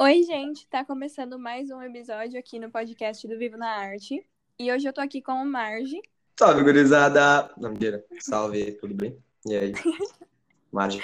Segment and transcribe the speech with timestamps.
[0.00, 4.24] Oi, gente, tá começando mais um episódio aqui no podcast do Vivo na Arte.
[4.56, 6.00] E hoje eu tô aqui com o Marge.
[6.38, 7.52] Salve, gurizada!
[7.56, 8.04] Não, mentira.
[8.20, 9.18] Salve, tudo bem?
[9.44, 9.72] E aí?
[10.70, 11.02] Marge.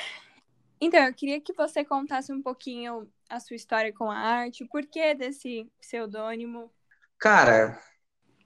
[0.81, 4.69] Então, eu queria que você contasse um pouquinho a sua história com a arte, o
[4.69, 6.71] porquê desse pseudônimo.
[7.19, 7.77] Cara,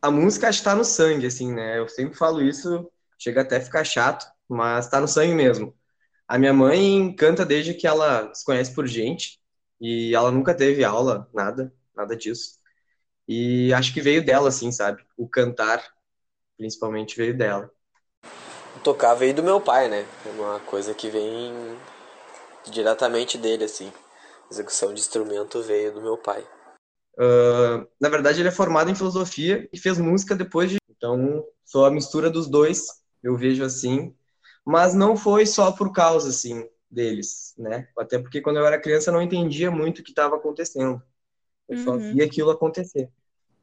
[0.00, 1.78] a música está no sangue, assim, né?
[1.78, 5.76] Eu sempre falo isso, chega até a ficar chato, mas tá no sangue mesmo.
[6.26, 9.38] A minha mãe canta desde que ela se conhece por gente,
[9.80, 12.58] e ela nunca teve aula, nada, nada disso.
[13.26, 15.04] E acho que veio dela, assim, sabe?
[15.16, 15.84] O cantar,
[16.56, 17.70] principalmente, veio dela.
[18.82, 20.06] Tocar veio do meu pai, né?
[20.24, 21.52] É uma coisa que vem
[22.70, 23.92] diretamente dele, assim.
[24.48, 26.46] A execução de instrumento veio do meu pai.
[27.18, 30.78] Uh, na verdade, ele é formado em filosofia e fez música depois de.
[30.88, 32.86] Então, sou a mistura dos dois,
[33.22, 34.14] eu vejo assim.
[34.64, 37.88] Mas não foi só por causa, assim, deles, né?
[37.96, 41.02] Até porque quando eu era criança eu não entendia muito o que estava acontecendo.
[41.68, 41.84] Eu uhum.
[41.84, 43.10] só via aquilo acontecer.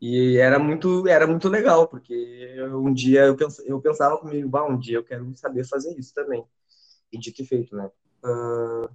[0.02, 4.66] E era muito, era muito legal, porque um dia eu, pens, eu pensava comigo, bah,
[4.66, 6.46] um dia eu quero saber fazer isso também.
[7.12, 7.90] E de que feito, né?
[8.24, 8.90] Uh,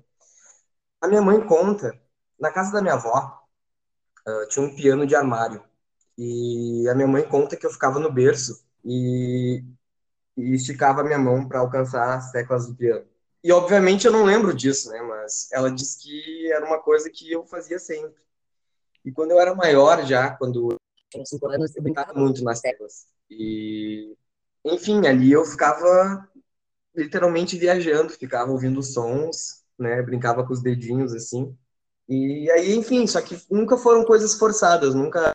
[1.01, 1.99] a minha mãe conta,
[2.39, 3.43] na casa da minha avó,
[4.29, 5.63] uh, tinha um piano de armário.
[6.19, 9.65] E a minha mãe conta que eu ficava no berço e,
[10.37, 13.07] e esticava a minha mão para alcançar as teclas do piano.
[13.43, 15.01] E obviamente eu não lembro disso, né?
[15.03, 18.21] Mas ela disse que era uma coisa que eu fazia sempre.
[19.05, 20.77] E quando eu era maior já, quando
[21.11, 23.07] tinha cinco anos, eu brincava muito nas teclas.
[23.31, 24.15] E
[24.65, 26.29] enfim, ali eu ficava
[26.95, 30.03] literalmente viajando, ficava ouvindo sons, né?
[30.03, 31.57] Brincava com os dedinhos assim.
[32.09, 35.33] E aí, enfim, só que nunca foram coisas forçadas, nunca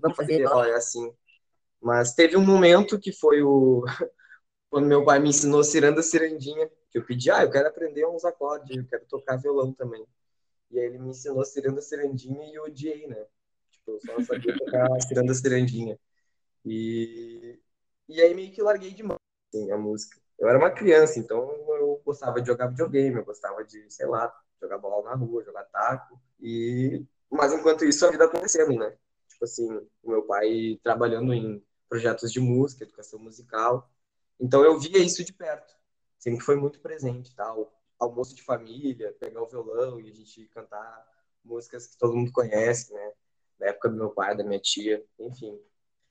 [0.00, 1.12] vamos fazer, olha, assim.
[1.80, 3.84] Mas teve um momento que foi o
[4.70, 8.24] quando meu pai me ensinou ciranda cirandinha, que eu pedi, ah, eu quero aprender uns
[8.24, 10.06] acordes, eu quero tocar violão também.
[10.70, 13.26] E aí ele me ensinou ciranda cirandinha e eu odiei, né?
[13.70, 15.98] Tipo, eu só sabia tocar ciranda cirandinha.
[16.64, 17.58] E,
[18.08, 19.16] e aí meio que larguei de mão,
[19.48, 20.20] assim, a música.
[20.38, 24.32] Eu era uma criança, então eu gostava de jogar videogame, eu gostava de, sei lá,
[24.60, 26.20] jogar bola na rua, jogar taco.
[26.40, 27.04] E...
[27.30, 28.96] Mas enquanto isso, a vida acontecendo, né?
[29.28, 29.68] Tipo assim,
[30.02, 33.90] o meu pai trabalhando em projetos de música, educação musical.
[34.38, 35.77] Então eu via isso de perto.
[36.18, 37.72] Sempre foi muito presente, tal.
[37.98, 41.06] Almoço de família, pegar o violão e a gente cantar
[41.44, 43.12] músicas que todo mundo conhece, né?
[43.58, 45.58] Da época do meu pai, da minha tia, enfim.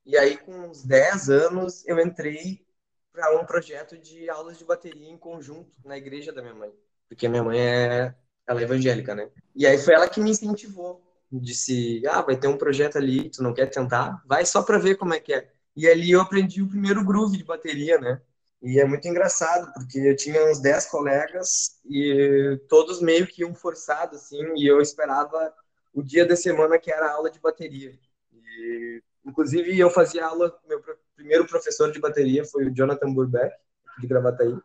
[0.05, 2.65] E aí, com uns 10 anos, eu entrei
[3.11, 6.71] para um projeto de aulas de bateria em conjunto na igreja da minha mãe.
[7.09, 9.29] Porque minha mãe é, ela é evangélica, né?
[9.55, 11.03] E aí foi ela que me incentivou.
[11.29, 14.23] Disse, ah, vai ter um projeto ali, tu não quer tentar?
[14.25, 15.51] Vai só para ver como é que é.
[15.75, 18.21] E ali eu aprendi o primeiro groove de bateria, né?
[18.61, 23.53] E é muito engraçado, porque eu tinha uns 10 colegas e todos meio que iam
[23.53, 25.53] forçado, assim, e eu esperava
[25.93, 27.97] o dia da semana que era aula de bateria.
[28.33, 30.81] E, inclusive, eu fazia aula, meu
[31.15, 33.55] primeiro professor de bateria foi o Jonathan Burbeck,
[33.99, 34.57] de Gravataí.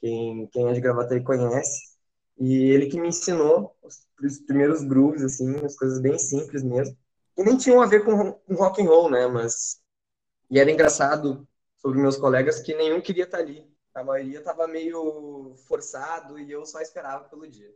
[0.00, 1.90] Quem, quem é de Gravataí conhece.
[2.38, 6.96] E ele que me ensinou os, os primeiros grooves, assim, as coisas bem simples mesmo.
[7.36, 9.26] E nem tinham a ver com, com rock and roll, né?
[9.26, 9.80] Mas
[10.50, 11.46] e era engraçado
[11.80, 13.66] sobre meus colegas que nenhum queria estar ali.
[13.94, 17.74] A maioria estava meio forçado e eu só esperava pelo dia.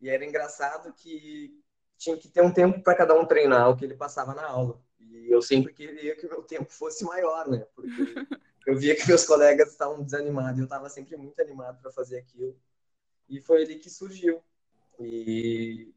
[0.00, 1.60] E era engraçado que
[1.98, 4.80] tinha que ter um tempo para cada um treinar o que ele passava na aula.
[4.98, 7.66] E eu sempre queria que o meu tempo fosse maior, né?
[7.74, 7.88] Porque
[8.66, 12.18] eu via que meus colegas estavam desanimados e eu estava sempre muito animado para fazer
[12.18, 12.56] aquilo.
[13.28, 14.42] E foi ali que surgiu.
[14.98, 15.92] E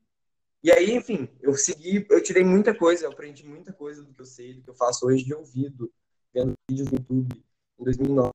[0.65, 4.19] e aí, enfim, eu segui, eu tirei muita coisa, eu aprendi muita coisa do que
[4.19, 5.93] eu sei, do que eu faço hoje de ouvido,
[6.35, 7.43] vendo vídeos no YouTube.
[7.79, 8.31] Em 2009,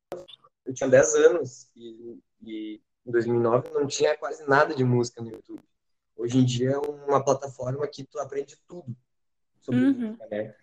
[0.64, 5.30] eu tinha 10 anos e, e em 2009 não tinha quase nada de música no
[5.30, 5.62] YouTube.
[6.16, 8.96] Hoje em dia é uma plataforma que tu aprende tudo
[9.60, 9.92] sobre uhum.
[9.92, 10.54] música, né?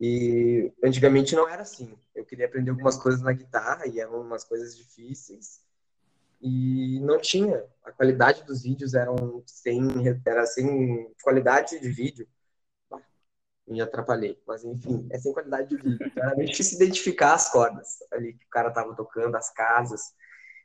[0.00, 1.96] E antigamente não era assim.
[2.14, 5.60] Eu queria aprender algumas coisas na guitarra e eram umas coisas difíceis
[6.40, 7.64] e não tinha.
[7.84, 9.80] A qualidade dos vídeos eram sem,
[10.24, 12.26] era sem qualidade de vídeo
[13.66, 14.40] me atrapalhei.
[14.46, 16.06] Mas enfim, é sem qualidade de vídeo.
[16.06, 20.14] Então, era meio difícil identificar as cordas ali que o cara tava tocando, as casas.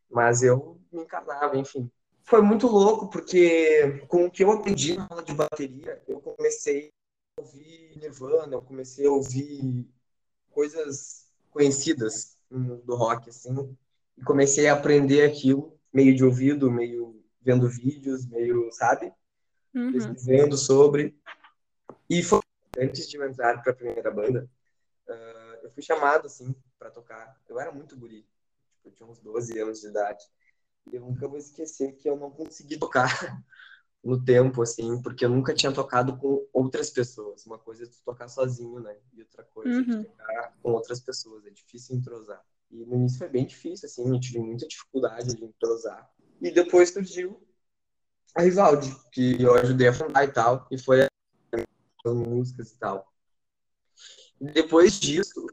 [0.09, 1.89] Mas eu me encarnava, enfim.
[2.23, 6.91] Foi muito louco, porque com o que eu aprendi na aula de bateria, eu comecei
[7.37, 9.89] a ouvir Nirvana, eu comecei a ouvir
[10.51, 13.75] coisas conhecidas do rock, assim.
[14.17, 19.11] E comecei a aprender aquilo, meio de ouvido, meio vendo vídeos, meio, sabe?
[19.73, 19.91] Uhum.
[19.91, 21.15] Pesquisando sobre.
[22.09, 22.39] E foi
[22.77, 24.49] antes de eu entrar para a primeira banda,
[25.07, 27.39] uh, eu fui chamado, assim, para tocar.
[27.47, 28.27] Eu era muito guri,
[28.69, 30.23] tipo, eu tinha uns 12 anos de idade.
[30.91, 33.07] E eu nunca vou esquecer que eu não consegui tocar,
[34.03, 37.45] no tempo, assim, porque eu nunca tinha tocado com outras pessoas.
[37.45, 38.97] Uma coisa é tu tocar sozinho, né?
[39.13, 39.81] E outra coisa uhum.
[39.81, 40.03] é tu uhum.
[40.03, 41.45] tocar com outras pessoas.
[41.45, 42.43] É difícil entrosar.
[42.71, 46.09] E no início foi bem difícil, assim, eu tive muita dificuldade de entrosar.
[46.41, 47.45] E depois surgiu
[48.33, 51.05] a Rivaldi, que eu ajudei a fundar e tal, e foi
[52.05, 53.11] as músicas e tal.
[54.39, 55.45] Depois disso,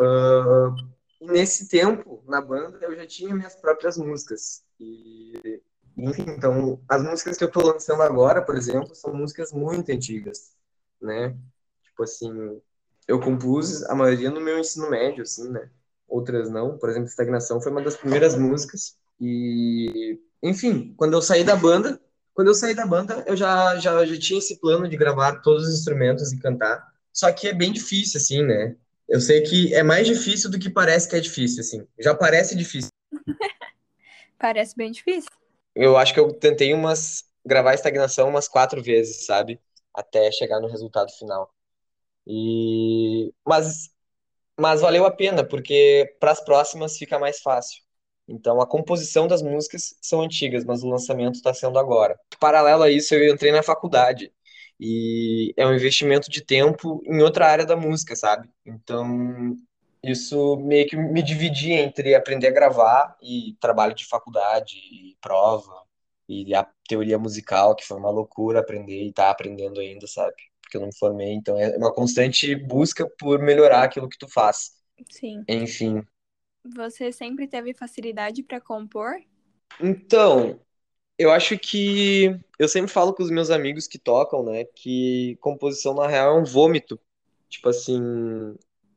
[0.00, 0.74] uh,
[1.20, 4.64] nesse tempo, na banda, eu já tinha minhas próprias músicas.
[4.80, 5.60] E,
[5.96, 10.52] enfim, então, as músicas que eu tô lançando agora, por exemplo, são músicas muito antigas,
[11.00, 11.36] né?
[11.84, 12.60] Tipo assim,
[13.06, 15.70] eu compus a maioria no meu ensino médio, assim, né?
[16.08, 16.78] Outras não.
[16.78, 18.96] Por exemplo, Estagnação foi uma das primeiras músicas.
[19.20, 22.00] E, enfim, quando eu saí da banda,
[22.34, 25.68] quando eu saí da banda, eu já, já, já tinha esse plano de gravar todos
[25.68, 26.92] os instrumentos e cantar.
[27.12, 28.74] Só que é bem difícil, assim, né?
[29.08, 31.86] Eu sei que é mais difícil do que parece que é difícil, assim.
[31.98, 32.90] Já parece difícil.
[34.38, 35.30] parece bem difícil.
[35.74, 39.60] Eu acho que eu tentei umas gravar estagnação umas quatro vezes, sabe?
[39.92, 41.52] Até chegar no resultado final.
[42.26, 43.90] E mas
[44.58, 47.82] mas valeu a pena, porque para as próximas fica mais fácil.
[48.28, 52.18] Então, a composição das músicas são antigas, mas o lançamento está sendo agora.
[52.38, 54.32] Paralelo a isso, eu entrei na faculdade.
[54.78, 58.48] E é um investimento de tempo em outra área da música, sabe?
[58.64, 59.56] Então,
[60.02, 65.82] isso meio que me dividia entre aprender a gravar e trabalho de faculdade, e prova,
[66.28, 70.34] e a teoria musical, que foi uma loucura aprender e tá aprendendo ainda, sabe?
[70.60, 74.28] Porque eu não me formei, então é uma constante busca por melhorar aquilo que tu
[74.28, 74.72] faz.
[75.10, 75.44] Sim.
[75.48, 76.02] Enfim.
[76.64, 79.14] Você sempre teve facilidade para compor?
[79.80, 80.60] Então,
[81.18, 82.26] eu acho que
[82.58, 86.40] eu sempre falo com os meus amigos que tocam, né, que composição na real é
[86.40, 87.00] um vômito.
[87.48, 88.00] Tipo assim,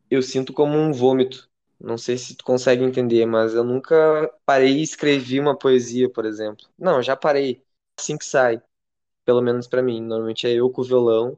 [0.10, 1.50] eu sinto como um vômito.
[1.80, 6.26] Não sei se tu consegue entender, mas eu nunca parei e escrevi uma poesia, por
[6.26, 6.66] exemplo.
[6.78, 7.64] Não, já parei.
[8.00, 8.62] Assim que sai.
[9.26, 10.02] Pelo menos para mim.
[10.02, 11.38] Normalmente é eu com o violão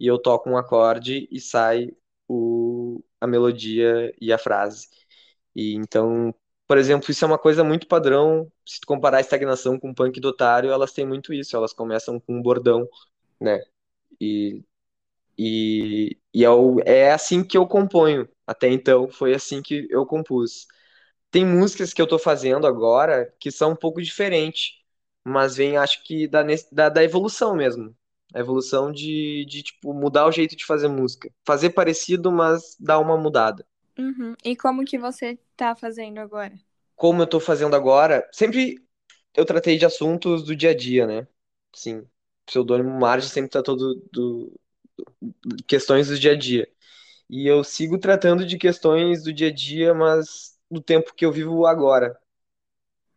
[0.00, 1.90] e eu toco um acorde e sai
[2.28, 4.88] o, a melodia e a frase.
[5.60, 6.34] E então,
[6.66, 8.50] por exemplo, isso é uma coisa muito padrão.
[8.66, 11.56] Se tu comparar a estagnação com o punk do otário, elas têm muito isso.
[11.56, 12.88] Elas começam com um bordão,
[13.40, 13.60] né?
[14.20, 14.64] E
[15.38, 18.28] e, e é, o, é assim que eu componho.
[18.46, 20.66] Até então, foi assim que eu compus.
[21.30, 24.74] Tem músicas que eu tô fazendo agora que são um pouco diferentes,
[25.24, 26.42] mas vem, acho que, da,
[26.72, 27.96] da, da evolução mesmo.
[28.34, 31.32] A evolução de, de, tipo, mudar o jeito de fazer música.
[31.46, 33.66] Fazer parecido, mas dar uma mudada.
[34.00, 34.34] Uhum.
[34.44, 36.54] E como que você tá fazendo agora?
[36.96, 38.82] Como eu tô fazendo agora, sempre
[39.34, 41.26] eu tratei de assuntos do dia a dia, né?
[41.74, 42.06] Sim.
[42.46, 44.60] Pseudônimo Marge sempre tratou do, do,
[45.66, 46.68] questões do dia a dia.
[47.28, 51.32] E eu sigo tratando de questões do dia a dia, mas do tempo que eu
[51.32, 52.18] vivo agora.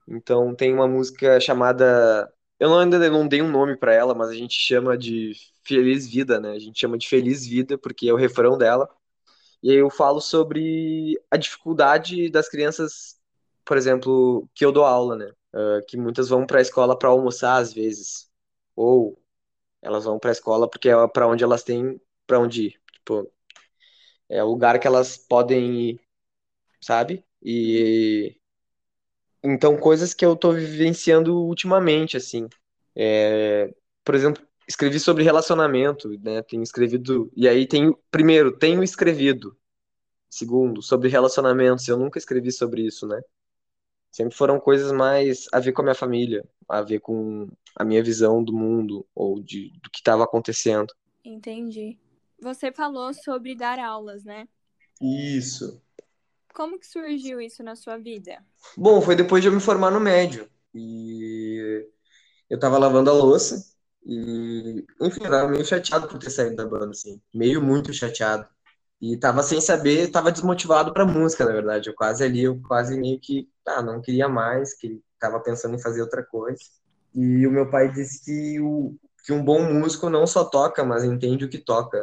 [0.08, 4.30] Então tem uma música chamada, eu não, ainda não dei um nome para ela, mas
[4.30, 5.34] a gente chama de
[5.64, 6.52] Feliz Vida, né?
[6.52, 8.90] A gente chama de Feliz Vida porque é o refrão dela.
[9.64, 13.20] E aí eu falo sobre a dificuldade das crianças,
[13.66, 15.32] por exemplo, que eu dou aula, né?
[15.54, 18.30] Uh, que muitas vão para a escola para almoçar às vezes,
[18.76, 19.20] ou
[19.82, 22.82] elas vão para a escola porque é para onde elas têm para onde ir.
[22.94, 23.32] Tipo,
[24.30, 26.02] é o lugar que elas podem ir,
[26.82, 27.26] sabe?
[27.44, 28.38] E
[29.44, 32.48] então coisas que eu tô vivenciando ultimamente, assim.
[32.96, 33.74] É,
[34.04, 36.42] por exemplo, escrevi sobre relacionamento, né?
[36.42, 39.58] Tenho escrevido e aí tenho primeiro tenho escrevido.
[40.30, 43.22] Segundo, sobre relacionamentos, eu nunca escrevi sobre isso, né?
[44.12, 48.04] Sempre foram coisas mais a ver com a minha família, a ver com a minha
[48.04, 50.94] visão do mundo ou de, do que estava acontecendo.
[51.24, 52.00] Entendi.
[52.40, 54.48] Você falou sobre dar aulas, né?
[55.02, 55.82] Isso.
[56.54, 58.44] Como que surgiu isso na sua vida?
[58.78, 60.48] Bom, foi depois de eu me formar no médio.
[60.74, 61.88] E
[62.50, 63.73] eu tava lavando a louça
[64.06, 67.22] e, enfim, eu tava meio chateado por ter saído da banda, assim.
[67.34, 68.48] Meio muito chateado.
[69.02, 71.90] E tava sem saber, tava desmotivado pra música, na verdade.
[71.90, 75.82] Eu quase ali, eu quase meio que, ah, não queria mais, que tava pensando em
[75.82, 76.60] fazer outra coisa.
[77.14, 78.96] E o meu pai disse que, o,
[79.26, 81.98] que um bom músico não só toca, mas entende o que toca.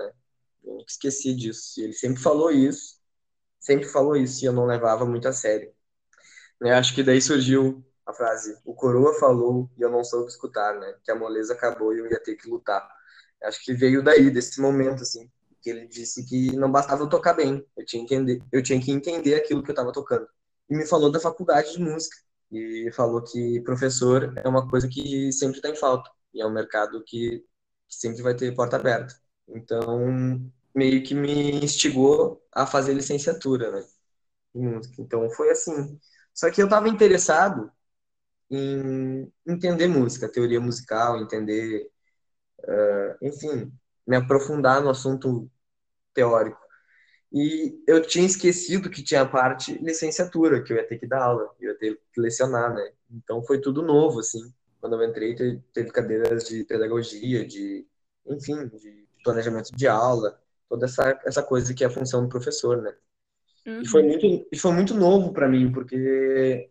[0.64, 1.80] Eu nunca esqueci disso.
[1.80, 2.98] Ele sempre falou isso,
[3.58, 5.72] sempre falou isso, e eu não levava muito a sério.
[6.60, 10.78] Eu acho que daí surgiu a frase: O coroa falou e eu não soube escutar,
[10.78, 10.94] né?
[11.04, 12.88] Que a moleza acabou e eu ia ter que lutar.
[13.44, 15.30] Acho que veio daí, desse momento, assim
[15.62, 18.80] que ele disse que não bastava eu tocar bem, eu tinha que entender, eu tinha
[18.80, 20.26] que entender aquilo que eu estava tocando.
[20.68, 22.16] E me falou da faculdade de música
[22.50, 26.52] e falou que professor é uma coisa que sempre está em falta e é um
[26.52, 27.44] mercado que
[27.88, 29.14] sempre vai ter porta aberta.
[29.48, 30.40] Então,
[30.74, 33.84] meio que me instigou a fazer licenciatura, né,
[34.54, 34.94] em música.
[35.02, 35.98] Então, foi assim.
[36.34, 37.70] Só que eu estava interessado
[38.50, 41.88] em entender música, teoria musical, entender,
[42.60, 43.72] uh, enfim,
[44.06, 45.48] me aprofundar no assunto
[46.12, 46.60] teórico.
[47.32, 51.48] E eu tinha esquecido que tinha parte licenciatura, que eu ia ter que dar aula,
[51.60, 52.92] eu ia ter que lecionar, né?
[53.08, 54.52] Então foi tudo novo, assim.
[54.80, 55.36] Quando eu entrei,
[55.72, 57.86] teve cadeiras de pedagogia, de,
[58.26, 62.82] enfim, de planejamento de aula, toda essa, essa coisa que é a função do professor,
[62.82, 62.92] né?
[63.66, 63.82] Uhum.
[63.82, 66.70] E, foi muito, e foi muito novo para mim, porque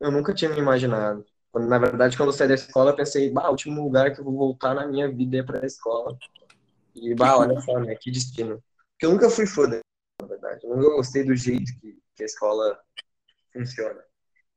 [0.00, 1.24] eu nunca tinha me imaginado.
[1.54, 4.24] Na verdade, quando eu saí da escola, eu pensei, bah, o último lugar que eu
[4.24, 6.18] vou voltar na minha vida é para a escola.
[6.94, 7.94] E, bah, olha só, né?
[7.94, 8.62] Que destino.
[8.92, 9.80] Porque eu nunca fui fã da
[10.20, 10.60] na verdade.
[10.64, 12.78] Eu nunca gostei do jeito que, que a escola
[13.52, 14.02] funciona.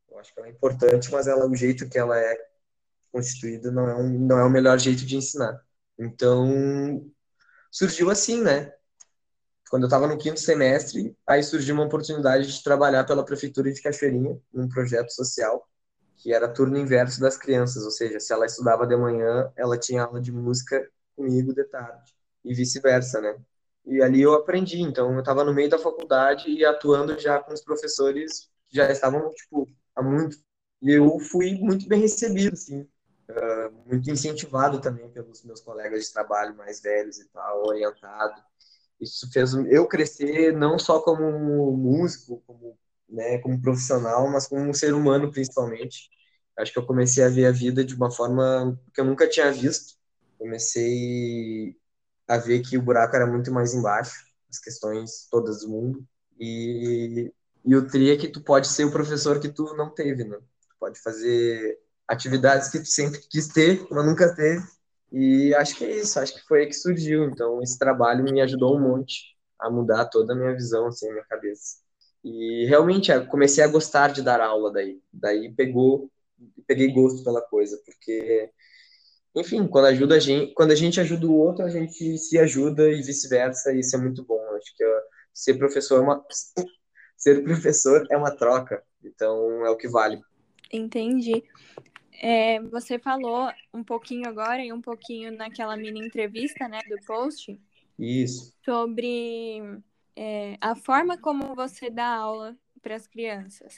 [0.09, 2.35] Eu acho que ela é importante, mas ela, o jeito que ela é
[3.11, 5.59] constituída não é, um, não é o melhor jeito de ensinar.
[5.97, 7.05] Então,
[7.71, 8.73] surgiu assim, né?
[9.69, 13.81] Quando eu estava no quinto semestre, aí surgiu uma oportunidade de trabalhar pela prefeitura de
[13.81, 15.67] Cachoeirinha, num projeto social,
[16.15, 20.03] que era turno inverso das crianças, ou seja, se ela estudava de manhã, ela tinha
[20.03, 23.35] aula de música comigo de tarde, e vice-versa, né?
[23.85, 27.53] E ali eu aprendi, então eu estava no meio da faculdade e atuando já com
[27.53, 30.37] os professores que já estavam, tipo, há muito.
[30.81, 36.13] E eu fui muito bem recebido, assim, uh, muito incentivado também pelos meus colegas de
[36.13, 38.41] trabalho mais velhos e tal, orientado.
[38.99, 42.77] Isso fez eu crescer não só como músico, como,
[43.09, 46.09] né, como profissional, mas como um ser humano principalmente.
[46.57, 49.51] Acho que eu comecei a ver a vida de uma forma que eu nunca tinha
[49.51, 49.95] visto.
[50.39, 51.75] Comecei
[52.27, 54.13] a ver que o buraco era muito mais embaixo,
[54.49, 56.05] as questões todas do mundo.
[56.39, 57.31] E,
[57.65, 60.37] e o tri é que tu pode ser o professor que tu não teve, né?
[60.37, 64.63] Tu pode fazer atividades que tu sempre quis ter, mas nunca teve.
[65.11, 67.25] E acho que é isso, acho que foi aí que surgiu.
[67.25, 71.25] Então, esse trabalho me ajudou um monte a mudar toda a minha visão, assim, minha
[71.25, 71.77] cabeça.
[72.23, 75.01] E realmente, comecei a gostar de dar aula daí.
[75.11, 76.11] Daí pegou,
[76.65, 78.49] peguei gosto pela coisa, porque,
[79.35, 82.89] enfim, quando, ajuda a gente, quando a gente ajuda o outro, a gente se ajuda
[82.89, 84.39] e vice-versa, e isso é muito bom.
[84.55, 84.83] Acho que
[85.33, 86.25] ser professor é uma,
[87.15, 90.21] ser professor é uma troca, então é o que vale.
[90.71, 91.43] Entendi.
[92.21, 97.59] É, você falou um pouquinho agora e um pouquinho naquela mini entrevista, né, do post.
[97.97, 98.53] Isso.
[98.63, 99.61] Sobre
[100.15, 103.75] é, a forma como você dá aula para as crianças.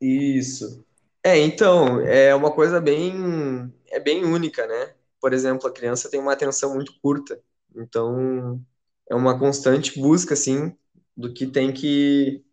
[0.00, 0.84] Isso.
[1.22, 4.94] É, então, é uma coisa bem, é bem única, né?
[5.20, 7.40] Por exemplo, a criança tem uma atenção muito curta.
[7.74, 8.60] Então,
[9.08, 10.76] é uma constante busca, assim,
[11.16, 12.44] do que tem que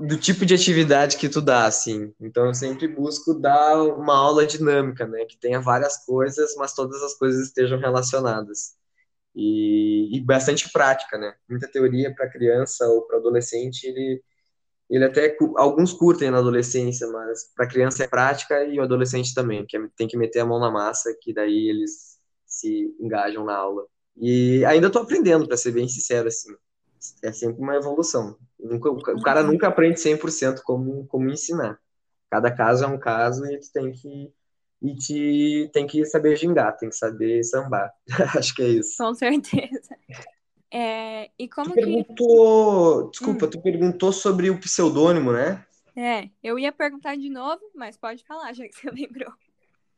[0.00, 2.12] do tipo de atividade que tu dá, assim.
[2.20, 7.02] Então eu sempre busco dar uma aula dinâmica, né, que tenha várias coisas, mas todas
[7.02, 8.76] as coisas estejam relacionadas.
[9.34, 11.34] E, e bastante prática, né?
[11.48, 14.22] Muita teoria para criança ou para adolescente, ele
[14.90, 19.66] ele até alguns curtem na adolescência, mas para criança é prática e o adolescente também,
[19.66, 23.54] que é, tem que meter a mão na massa, que daí eles se engajam na
[23.56, 23.84] aula.
[24.16, 26.54] E ainda estou aprendendo, para ser bem sincero assim
[27.22, 28.36] é sempre uma evolução.
[28.58, 31.78] Nunca, o cara nunca aprende 100% como, como ensinar.
[32.30, 34.32] Cada caso é um caso e tu tem que
[34.80, 37.92] e te tem que saber gingar, tem que saber sambar.
[38.36, 38.96] Acho que é isso.
[38.96, 39.96] Com certeza.
[40.72, 43.10] É, e como tu perguntou, que...
[43.12, 43.50] desculpa, hum.
[43.50, 45.64] tu perguntou sobre o pseudônimo, né?
[45.96, 49.32] É, eu ia perguntar de novo, mas pode falar, já que você lembrou.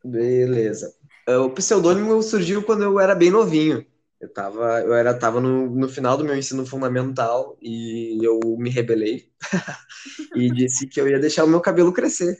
[0.03, 0.95] Beleza.
[1.27, 3.85] É, o pseudônimo surgiu quando eu era bem novinho.
[4.21, 8.69] Eu tava, eu era, tava no, no final do meu ensino fundamental e eu me
[8.69, 9.33] rebelei
[10.37, 12.37] e disse que eu ia deixar o meu cabelo crescer.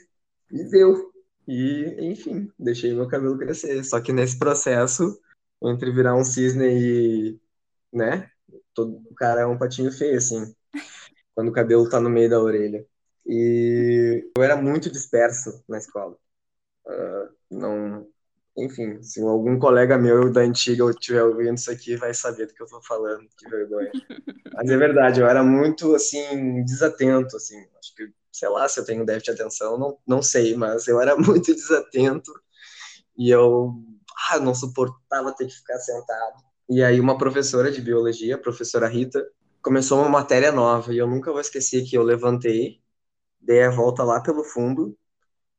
[0.51, 1.11] E deu.
[1.47, 3.83] E, enfim, deixei meu cabelo crescer.
[3.83, 5.19] Só que nesse processo,
[5.63, 7.39] entre virar um cisne e,
[7.91, 8.29] né,
[8.73, 10.53] todo, o cara é um patinho feio, assim,
[11.35, 12.85] quando o cabelo tá no meio da orelha.
[13.25, 16.15] E eu era muito disperso na escola.
[16.85, 18.07] Uh, não,
[18.57, 22.61] enfim, se algum colega meu da antiga estiver ouvindo isso aqui, vai saber do que
[22.61, 23.91] eu tô falando, que vergonha.
[24.53, 28.85] Mas é verdade, eu era muito, assim, desatento, assim, acho que, sei lá, se eu
[28.85, 32.31] tenho déficit de atenção, não, não sei, mas eu era muito desatento
[33.17, 33.73] e eu
[34.29, 36.43] ah, não suportava ter que ficar sentado.
[36.69, 39.25] E aí uma professora de biologia, a professora Rita,
[39.61, 42.81] começou uma matéria nova e eu nunca vou esquecer que eu levantei,
[43.39, 44.97] dei a volta lá pelo fundo,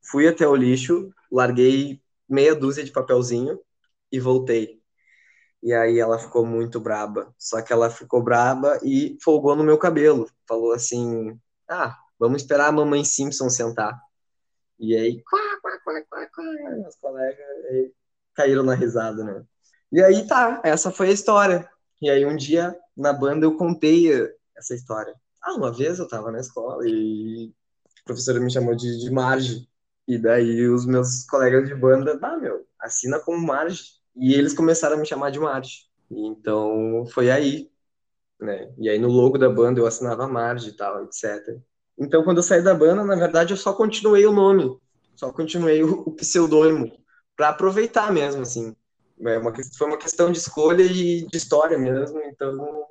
[0.02, 2.01] fui até o lixo, larguei
[2.32, 3.60] meia dúzia de papelzinho
[4.10, 4.82] e voltei.
[5.62, 7.32] E aí ela ficou muito braba.
[7.38, 10.28] Só que ela ficou braba e folgou no meu cabelo.
[10.48, 14.00] Falou assim: Ah, vamos esperar a mamãe Simpson sentar.
[14.78, 16.44] E aí, quá, quá, quá, quá, quá,
[16.76, 17.92] meus colegas
[18.34, 19.44] caíram na risada, né?
[19.90, 21.68] E aí tá, essa foi a história.
[22.00, 24.10] E aí um dia na banda eu contei
[24.56, 25.14] essa história.
[25.42, 27.52] Ah, uma vez eu tava na escola e
[28.00, 29.68] a professora me chamou de, de Marge.
[30.06, 33.82] E daí os meus colegas de banda, ah, meu, assina como Marge.
[34.16, 35.86] E eles começaram a me chamar de Marge.
[36.10, 37.70] Então foi aí,
[38.40, 38.72] né?
[38.78, 41.58] E aí no logo da banda eu assinava Marge e tal, etc.
[41.98, 44.76] Então quando eu saí da banda, na verdade eu só continuei o nome,
[45.14, 46.92] só continuei o, o pseudônimo
[47.36, 48.74] para aproveitar mesmo, assim.
[49.20, 52.86] É uma, foi uma questão de escolha e de história mesmo, então.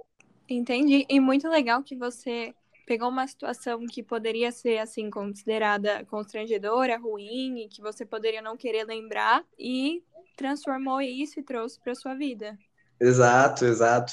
[0.48, 1.06] Entendi.
[1.10, 2.53] E muito legal que você
[2.92, 8.84] pegou uma situação que poderia ser assim considerada constrangedora, ruim que você poderia não querer
[8.84, 10.04] lembrar e
[10.36, 12.60] transformou isso e trouxe para sua vida.
[13.00, 14.12] Exato, exato.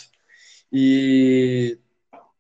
[0.72, 1.76] E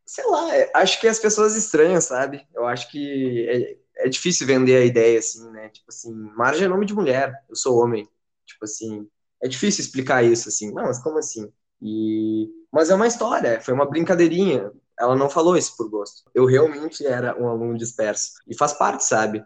[0.06, 2.46] sei lá, é, acho que as pessoas estranham, sabe?
[2.54, 5.70] Eu acho que é, é difícil vender a ideia assim, né?
[5.70, 8.08] Tipo assim, Marge é nome de mulher, eu sou homem.
[8.46, 9.08] Tipo assim,
[9.42, 10.72] é difícil explicar isso assim.
[10.72, 11.52] Não, mas como assim?
[11.82, 14.70] E mas é uma história, foi uma brincadeirinha.
[14.98, 16.22] Ela não falou isso por gosto.
[16.34, 19.44] Eu realmente era um aluno disperso e faz parte, sabe?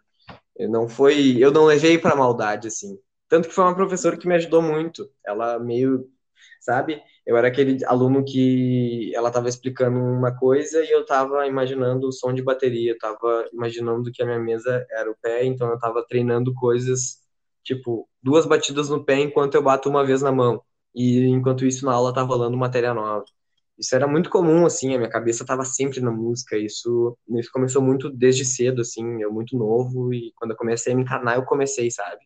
[0.56, 2.98] Eu não foi, eu não levei para maldade assim.
[3.28, 5.08] Tanto que foi uma professora que me ajudou muito.
[5.26, 6.08] Ela meio,
[6.60, 7.02] sabe?
[7.26, 12.12] Eu era aquele aluno que ela estava explicando uma coisa e eu estava imaginando o
[12.12, 16.04] som de bateria, estava imaginando que a minha mesa era o pé, então eu estava
[16.06, 17.22] treinando coisas
[17.62, 20.62] tipo duas batidas no pé enquanto eu bato uma vez na mão.
[20.94, 23.24] E enquanto isso na aula tá rolando matéria nova.
[23.82, 26.56] Isso era muito comum, assim, a minha cabeça estava sempre na música.
[26.56, 30.14] Isso, isso começou muito desde cedo, assim, eu muito novo.
[30.14, 32.20] E quando eu comecei a me encarnar, eu comecei, sabe?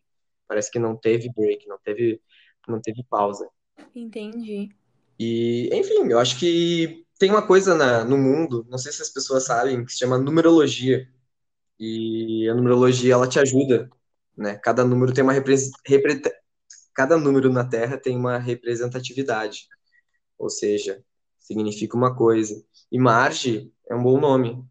[0.47, 2.21] Parece que não teve break, não teve,
[2.67, 3.49] não teve pausa.
[3.95, 4.69] Entendi.
[5.19, 9.09] E, enfim, eu acho que tem uma coisa na, no mundo, não sei se as
[9.09, 11.09] pessoas sabem, que se chama numerologia.
[11.79, 13.89] E a numerologia, ela te ajuda,
[14.37, 14.59] né?
[14.63, 15.55] Cada número tem uma repre,
[15.87, 16.21] repre,
[16.93, 19.67] cada número na Terra tem uma representatividade.
[20.37, 21.03] Ou seja,
[21.47, 22.61] significa uma coisa.
[22.91, 24.61] E Marge é um bom nome.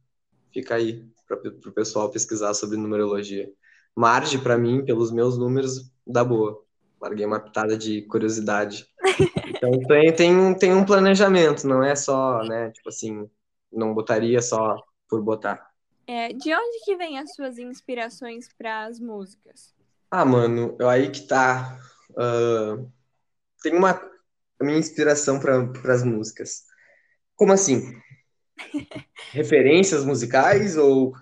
[0.52, 1.38] Fica aí para
[1.70, 3.50] o pessoal pesquisar sobre numerologia.
[3.94, 6.62] Marge, para mim, pelos meus números, dá boa.
[7.00, 8.86] Larguei uma pitada de curiosidade.
[9.56, 12.70] Então tem, tem, tem um planejamento, não é só, né?
[12.72, 13.26] Tipo assim,
[13.72, 14.76] não botaria só
[15.08, 15.70] por botar.
[16.06, 19.74] É, de onde que vem as suas inspirações para as músicas?
[20.10, 21.78] Ah, mano, aí que tá.
[22.10, 22.90] Uh,
[23.62, 23.98] tem uma
[24.60, 26.64] a minha inspiração para as músicas.
[27.34, 28.00] Como assim?
[29.32, 31.14] Referências musicais ou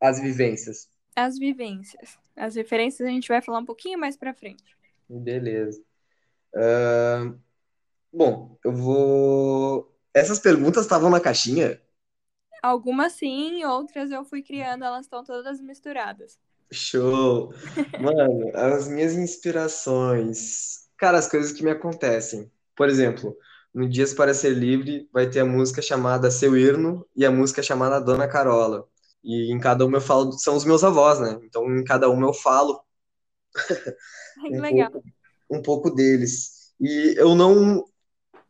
[0.00, 0.88] as vivências?
[1.14, 2.18] As vivências.
[2.36, 4.76] As referências a gente vai falar um pouquinho mais para frente.
[5.08, 5.82] Beleza.
[6.54, 7.38] Uh,
[8.12, 9.96] bom, eu vou.
[10.14, 11.80] Essas perguntas estavam na caixinha?
[12.62, 16.38] Algumas sim, outras eu fui criando, elas estão todas misturadas.
[16.72, 17.52] Show!
[18.00, 20.88] Mano, as minhas inspirações.
[20.96, 22.50] Cara, as coisas que me acontecem.
[22.76, 23.36] Por exemplo,
[23.74, 27.62] no Dias para Ser Livre vai ter a música chamada Seu Irno e a música
[27.62, 28.86] chamada Dona Carola.
[29.24, 31.38] E em cada uma eu falo, são os meus avós, né?
[31.42, 32.80] Então em cada uma eu falo.
[34.44, 34.90] Ai, um legal.
[34.90, 35.08] Pouco,
[35.50, 36.72] um pouco deles.
[36.80, 37.84] E eu não.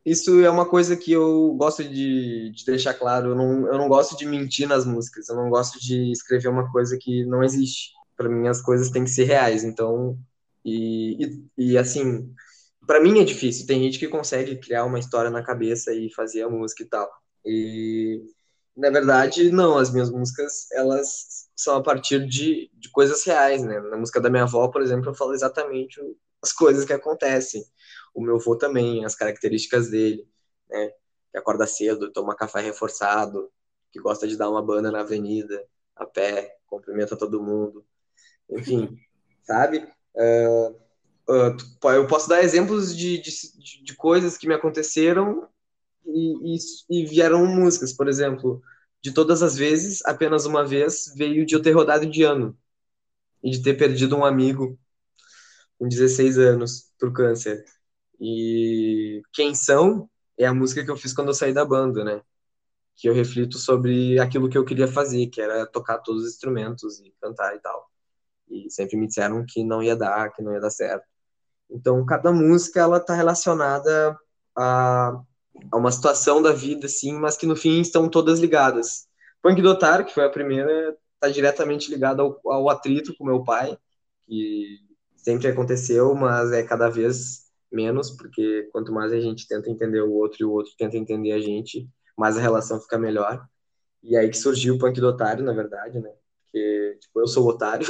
[0.04, 3.30] Isso é uma coisa que eu gosto de, de deixar claro.
[3.30, 5.28] Eu não, eu não gosto de mentir nas músicas.
[5.28, 7.90] Eu não gosto de escrever uma coisa que não existe.
[8.16, 9.64] Para mim, as coisas têm que ser reais.
[9.64, 10.16] Então,
[10.64, 11.24] e,
[11.58, 12.32] e, e assim,
[12.86, 13.66] para mim é difícil.
[13.66, 17.10] Tem gente que consegue criar uma história na cabeça e fazer a música e tal.
[17.44, 18.22] E
[18.76, 19.78] na verdade, não.
[19.78, 23.80] As minhas músicas elas são a partir de, de coisas reais, né?
[23.80, 26.00] Na música da minha avó, por exemplo, eu falo exatamente
[26.42, 27.64] as coisas que acontecem.
[28.14, 30.28] O meu avô também, as características dele,
[30.68, 30.90] né?
[31.32, 33.50] Que acorda cedo, toma café reforçado,
[33.90, 35.64] que gosta de dar uma banda na avenida,
[35.96, 37.84] a pé, cumprimenta todo mundo.
[38.50, 38.98] Enfim,
[39.44, 39.78] sabe?
[40.14, 40.76] Uh,
[41.28, 41.56] Uh,
[41.90, 45.48] eu posso dar exemplos de, de, de, coisas que me aconteceram
[46.04, 46.58] e, e,
[46.88, 47.92] e, vieram músicas.
[47.92, 48.62] Por exemplo,
[49.02, 52.56] de todas as vezes, apenas uma vez veio de eu ter rodado de ano
[53.42, 54.78] e de ter perdido um amigo
[55.78, 57.64] com 16 anos por câncer.
[58.20, 60.08] E Quem São
[60.38, 62.22] é a música que eu fiz quando eu saí da banda, né?
[62.96, 67.00] Que eu reflito sobre aquilo que eu queria fazer, que era tocar todos os instrumentos
[67.00, 67.90] e cantar e tal.
[68.48, 71.15] E sempre me disseram que não ia dar, que não ia dar certo.
[71.70, 74.18] Então, cada música ela está relacionada
[74.56, 75.20] a,
[75.72, 79.06] a, uma situação da vida, assim, mas que no fim estão todas ligadas.
[79.42, 83.42] Punk do Otário, que foi a primeira, está diretamente ligado ao, ao atrito com meu
[83.44, 83.76] pai,
[84.26, 84.80] que
[85.16, 90.12] sempre aconteceu, mas é cada vez menos, porque quanto mais a gente tenta entender o
[90.12, 93.46] outro e o outro tenta entender a gente, mais a relação fica melhor.
[94.02, 96.12] E aí que surgiu o Punk do Otário, na verdade, né?
[96.44, 97.86] Porque, tipo, eu sou o otário.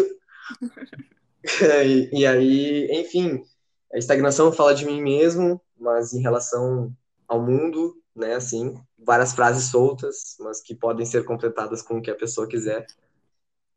[1.85, 3.43] e, e aí, enfim,
[3.93, 6.95] a estagnação fala de mim mesmo, mas em relação
[7.29, 12.11] ao mundo, né, assim, várias frases soltas, mas que podem ser completadas com o que
[12.11, 12.87] a pessoa quiser.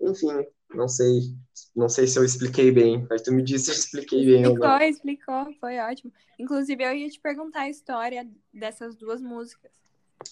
[0.02, 1.36] Enfim, Não sei,
[1.76, 4.44] não sei se eu expliquei bem, mas tu me disse se eu expliquei bem.
[4.44, 6.14] Explicou, explicou, foi ótimo.
[6.38, 9.72] Inclusive, eu ia te perguntar a história dessas duas músicas.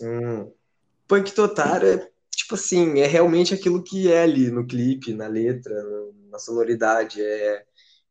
[0.02, 0.52] Hum.
[1.08, 5.74] Punk Totaro é, tipo assim, é realmente aquilo que é ali no clipe, na letra,
[6.30, 7.22] na sonoridade.
[7.22, 7.66] É,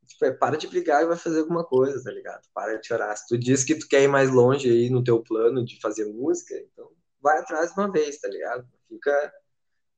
[0.07, 2.43] tipo, é para de brigar e vai fazer alguma coisa, tá ligado?
[2.55, 3.17] Para de chorar.
[3.17, 6.07] Se tu diz que tu quer ir mais longe aí no teu plano de fazer
[6.07, 6.91] música, então
[7.21, 8.67] vai atrás de uma vez, tá ligado?
[8.89, 9.33] Fica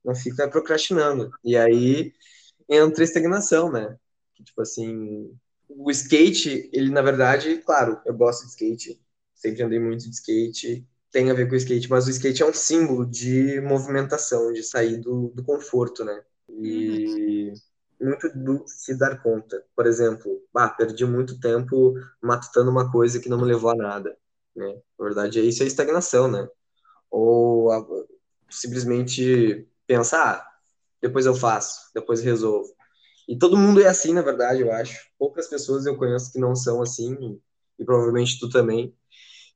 [0.03, 1.29] não fica procrastinando.
[1.43, 2.13] E aí
[2.67, 3.97] entra a estagnação, né?
[4.43, 5.31] Tipo assim,
[5.67, 9.01] o skate, ele na verdade, claro, eu gosto de skate,
[9.35, 12.45] sempre andei muito de skate, tem a ver com o skate, mas o skate é
[12.45, 16.23] um símbolo de movimentação, de sair do, do conforto, né?
[16.47, 17.53] E uhum.
[17.99, 19.63] Muito do se dar conta.
[19.75, 24.17] Por exemplo, ah, perdi muito tempo matutando uma coisa que não me levou a nada,
[24.55, 24.81] né?
[24.97, 26.47] Na verdade, isso é estagnação, né?
[27.09, 27.85] Ou a,
[28.49, 30.49] simplesmente pensar, ah,
[31.01, 32.73] depois eu faço, depois resolvo.
[33.27, 34.97] E todo mundo é assim, na verdade, eu acho.
[35.17, 37.39] Poucas pessoas eu conheço que não são assim,
[37.77, 38.95] e provavelmente tu também.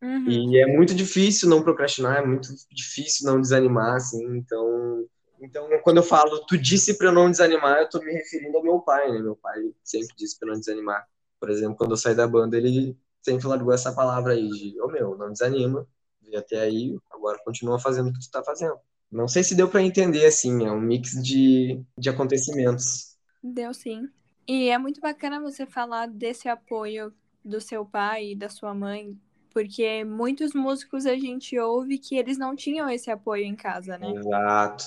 [0.01, 0.29] Uhum.
[0.29, 4.23] E é muito difícil não procrastinar, é muito difícil não desanimar, assim.
[4.38, 5.06] Então,
[5.43, 8.63] então quando eu falo, tu disse para eu não desanimar, eu tô me referindo ao
[8.63, 9.19] meu pai, né?
[9.19, 11.08] Meu pai sempre disse para não desanimar.
[11.39, 14.86] Por exemplo, quando eu saí da banda, ele sempre largou essa palavra aí de, ô
[14.86, 15.88] oh, meu, não desanima,
[16.21, 18.75] e até aí, agora continua fazendo o que tu tá fazendo.
[19.12, 23.15] Não sei se deu para entender, assim, é um mix de, de acontecimentos.
[23.43, 24.10] Deu sim.
[24.47, 29.17] E é muito bacana você falar desse apoio do seu pai e da sua mãe,
[29.51, 34.12] porque muitos músicos a gente ouve que eles não tinham esse apoio em casa, né?
[34.12, 34.86] Exato.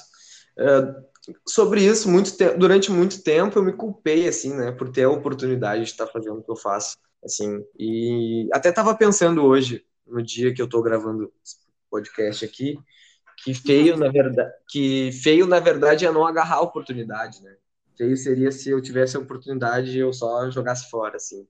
[0.59, 1.05] Uh,
[1.47, 5.85] sobre isso, muito durante muito tempo eu me culpei, assim, né, por ter a oportunidade
[5.85, 10.55] de estar fazendo o que eu faço, assim, e até estava pensando hoje, no dia
[10.55, 11.33] que eu estou gravando
[11.91, 12.79] podcast aqui,
[13.43, 17.55] que feio, na verdade, que feio, na verdade, é não agarrar a oportunidade, né?
[17.97, 21.47] Feio seria se eu tivesse a oportunidade e eu só jogasse fora, assim.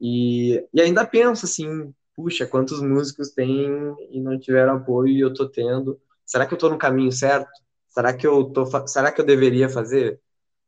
[0.00, 3.68] E, e ainda penso, assim, puxa, quantos músicos tem
[4.10, 6.00] e não tiveram apoio e eu tô tendo.
[6.24, 7.50] Será que eu tô no caminho certo?
[7.96, 10.20] Será que eu tô, será que eu deveria fazer?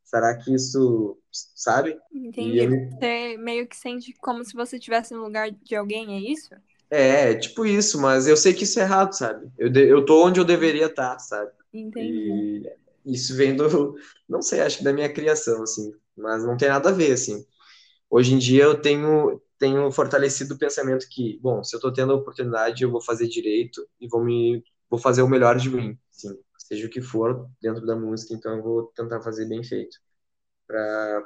[0.03, 1.95] Será que isso, sabe?
[2.11, 2.65] Entendi.
[2.65, 2.89] Eu...
[2.89, 6.49] Você meio que sente como se você estivesse no lugar de alguém, é isso?
[6.89, 9.47] É, tipo isso, mas eu sei que isso é errado, sabe?
[9.59, 11.51] Eu, de, eu tô onde eu deveria estar, tá, sabe?
[11.71, 12.63] Entendi.
[13.05, 13.95] E isso vem do,
[14.27, 17.45] não sei, acho que da minha criação, assim, mas não tem nada a ver, assim.
[18.09, 22.13] Hoje em dia eu tenho, tenho fortalecido o pensamento que, bom, se eu tô tendo
[22.13, 25.97] a oportunidade, eu vou fazer direito e vou me, vou fazer o melhor de mim,
[26.11, 26.35] sim,
[26.69, 29.97] seja o que for dentro da música, então eu vou tentar fazer bem feito.
[30.67, 31.23] Pra,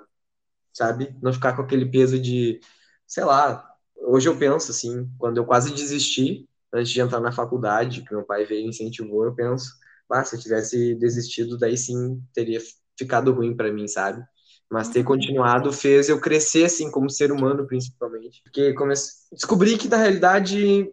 [0.73, 2.59] sabe, não ficar com aquele peso de,
[3.07, 8.03] sei lá, hoje eu penso assim, quando eu quase desisti antes de entrar na faculdade,
[8.03, 9.71] que meu pai veio e incentivou, eu penso,
[10.09, 12.59] ah, se eu tivesse desistido, daí sim teria
[12.97, 14.23] ficado ruim para mim, sabe?
[14.69, 19.27] Mas ter continuado fez eu crescer assim como ser humano, principalmente, porque comece...
[19.31, 20.91] descobri que na realidade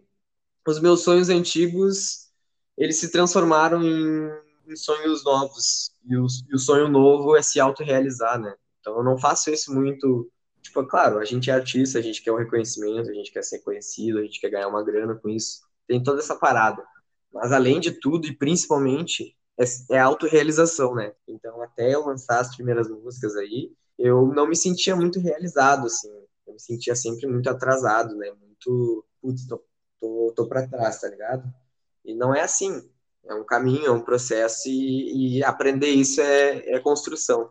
[0.67, 2.29] os meus sonhos antigos
[2.77, 4.29] eles se transformaram em,
[4.67, 8.55] em sonhos novos e o, e o sonho novo é se autorrealizar, né?
[8.79, 10.29] Então eu não faço isso muito
[10.61, 13.59] Tipo, claro, a gente é artista, a gente quer um reconhecimento, a gente quer ser
[13.59, 15.61] conhecido, a gente quer ganhar uma grana com isso.
[15.87, 16.83] Tem toda essa parada.
[17.33, 21.13] Mas além de tudo, e principalmente, é, é autorrealização, né?
[21.27, 26.09] Então, até eu lançar as primeiras músicas aí, eu não me sentia muito realizado, assim.
[26.45, 28.31] Eu me sentia sempre muito atrasado, né?
[28.39, 29.63] Muito, putz, tô,
[29.99, 31.43] tô, tô pra trás, tá ligado?
[32.05, 32.81] E não é assim.
[33.25, 37.49] É um caminho, é um processo, e, e aprender isso é, é construção.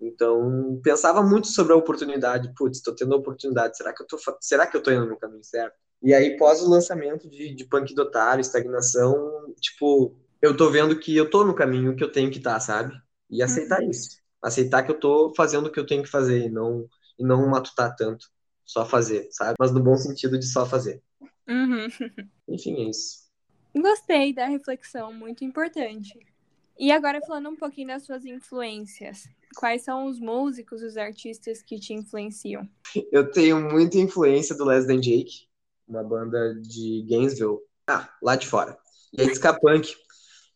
[0.00, 2.52] Então, pensava muito sobre a oportunidade.
[2.56, 3.76] Putz, estou tendo a oportunidade.
[3.76, 5.74] Será que eu tô, será que eu tô indo no caminho certo?
[6.02, 11.16] E aí, pós o lançamento de, de Punk Dotário, estagnação, tipo, eu tô vendo que
[11.16, 12.94] eu tô no caminho que eu tenho que estar, tá, sabe?
[13.30, 13.90] E aceitar uhum.
[13.90, 14.18] isso.
[14.42, 16.86] Aceitar que eu tô fazendo o que eu tenho que fazer e não,
[17.18, 18.28] e não matutar tanto.
[18.64, 19.54] Só fazer, sabe?
[19.58, 21.02] Mas no bom sentido de só fazer.
[21.48, 21.88] Uhum.
[22.48, 23.25] Enfim, é isso.
[23.76, 26.18] Gostei da reflexão, muito importante.
[26.78, 29.28] E agora falando um pouquinho das suas influências.
[29.56, 32.68] Quais são os músicos, os artistas que te influenciam?
[33.12, 35.46] Eu tenho muita influência do Less Than Jake,
[35.86, 38.78] uma banda de Gainesville, ah, lá de fora.
[39.12, 39.94] E é ska punk.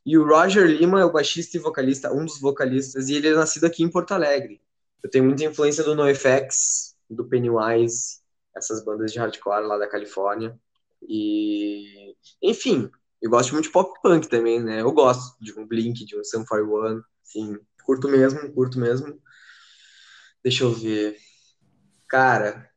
[0.04, 3.35] E o Roger Lima é o baixista e vocalista, um dos vocalistas, e ele é
[3.35, 4.61] nascido aqui em Porto Alegre.
[5.02, 8.20] Eu tenho muita influência do NoFX, do Pennywise,
[8.56, 10.59] essas bandas de hardcore lá da Califórnia.
[11.02, 14.80] E, enfim, eu gosto muito de pop punk também, né?
[14.80, 17.59] Eu gosto de um Blink, de um Sum 41, sim.
[17.85, 19.20] Curto mesmo, curto mesmo.
[20.42, 21.16] Deixa eu ver.
[22.09, 22.70] Cara,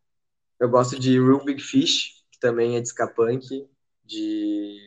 [0.60, 3.68] eu gosto de Real Big Fish, que também é de ska punk,
[4.04, 4.78] de...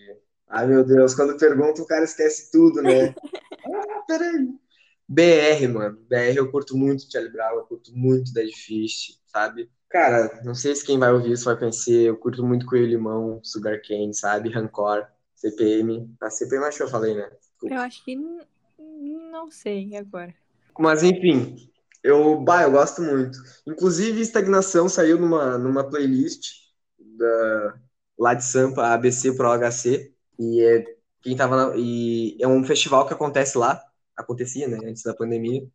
[0.49, 3.14] Ai, meu Deus, quando pergunta o cara esquece tudo, né?
[3.66, 4.49] ah, peraí.
[5.09, 5.99] BR, mano.
[6.09, 9.71] BR eu curto muito Charlie Brown, eu curto muito Dead Fish, sabe?
[9.88, 13.40] Cara, não sei se quem vai ouvir isso vai pensar, eu curto muito Coelho Limão,
[13.42, 14.51] Sugar Cane, sabe?
[14.51, 16.12] Rancor, CPM.
[16.20, 17.31] A CPM acho que eu falei, né?
[17.62, 18.16] Eu acho que
[18.79, 20.35] não sei agora.
[20.79, 21.70] Mas enfim,
[22.03, 23.38] eu, bah, eu gosto muito.
[23.66, 26.66] Inclusive, Estagnação saiu numa, numa playlist
[26.99, 27.75] da,
[28.18, 30.85] lá de Sampa, ABC Pro HC, e é,
[31.22, 33.83] quem tava na, e é um festival que acontece lá,
[34.16, 35.66] acontecia, né, antes da pandemia,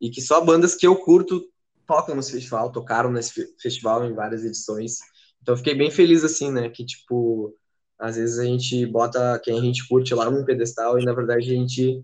[0.00, 1.42] e que só bandas que eu curto
[1.86, 4.98] tocam nesse festival, tocaram nesse festival em várias edições.
[5.42, 7.54] Então fiquei bem feliz assim, né, que tipo,
[8.00, 11.50] às vezes a gente bota quem a gente curte lá num pedestal e na verdade
[11.50, 12.02] a gente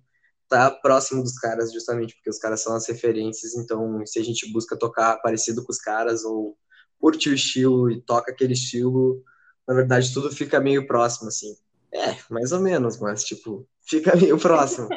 [0.48, 4.52] tá próximo dos caras justamente porque os caras são as referências, então se a gente
[4.52, 6.56] busca tocar parecido com os caras ou
[7.00, 9.22] curte o estilo e toca aquele estilo,
[9.66, 11.56] na verdade tudo fica meio próximo assim.
[11.92, 14.88] É, mais ou menos, mas tipo, fica meio próximo.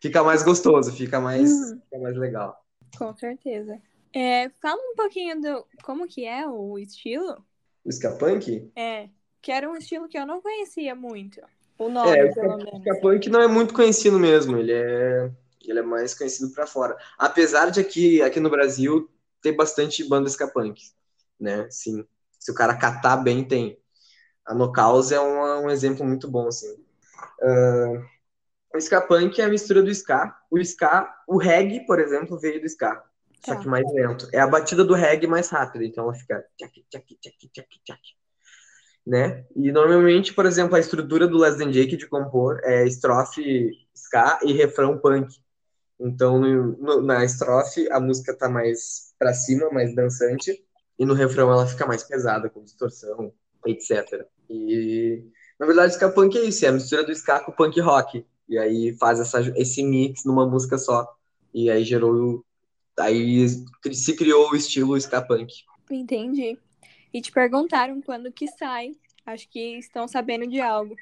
[0.00, 1.80] fica mais gostoso, fica mais, uhum.
[1.80, 2.56] fica mais legal.
[2.96, 3.80] Com certeza.
[4.12, 7.44] É, fala um pouquinho do como que é o estilo.
[7.84, 8.70] O ska punk?
[8.76, 9.08] É,
[9.44, 11.38] que era um estilo que eu não conhecia muito.
[11.78, 12.86] O nome, é, pelo menos.
[12.86, 15.30] O punk não é muito conhecido mesmo, ele é,
[15.62, 16.96] ele é mais conhecido para fora.
[17.18, 19.06] Apesar de aqui, aqui no Brasil
[19.42, 20.80] ter bastante banda ska punk,
[21.38, 21.68] né?
[21.70, 22.06] Sim,
[22.40, 23.78] se o cara catar bem, tem.
[24.46, 26.72] A No Caos é um, um exemplo muito bom, assim.
[27.42, 28.02] Uh,
[28.74, 30.34] o ska punk é a mistura do ska.
[30.50, 33.04] O ska, o reggae, por exemplo, veio do ska.
[33.44, 33.60] Só tá.
[33.60, 34.26] que mais lento.
[34.32, 38.23] É a batida do reggae mais rápida, então ela fica tchac, tchac, tchac, tchac, tchac
[39.06, 39.44] né?
[39.54, 44.40] E normalmente, por exemplo, a estrutura do Less Than Jake de compor é estrofe ska
[44.42, 45.36] e refrão punk.
[46.00, 50.64] Então, no, no, na estrofe, a música tá mais para cima, mais dançante,
[50.98, 53.32] e no refrão ela fica mais pesada, com distorção,
[53.66, 54.26] etc.
[54.48, 55.24] E,
[55.58, 58.24] na verdade, ska punk é isso, é a mistura do ska com punk rock.
[58.48, 61.06] E aí faz essa, esse mix numa música só.
[61.52, 62.44] E aí gerou.
[62.98, 65.52] Aí se criou o estilo ska punk.
[65.90, 66.58] Entendi.
[67.14, 68.96] E te perguntaram quando que sai.
[69.24, 70.96] Acho que estão sabendo de algo.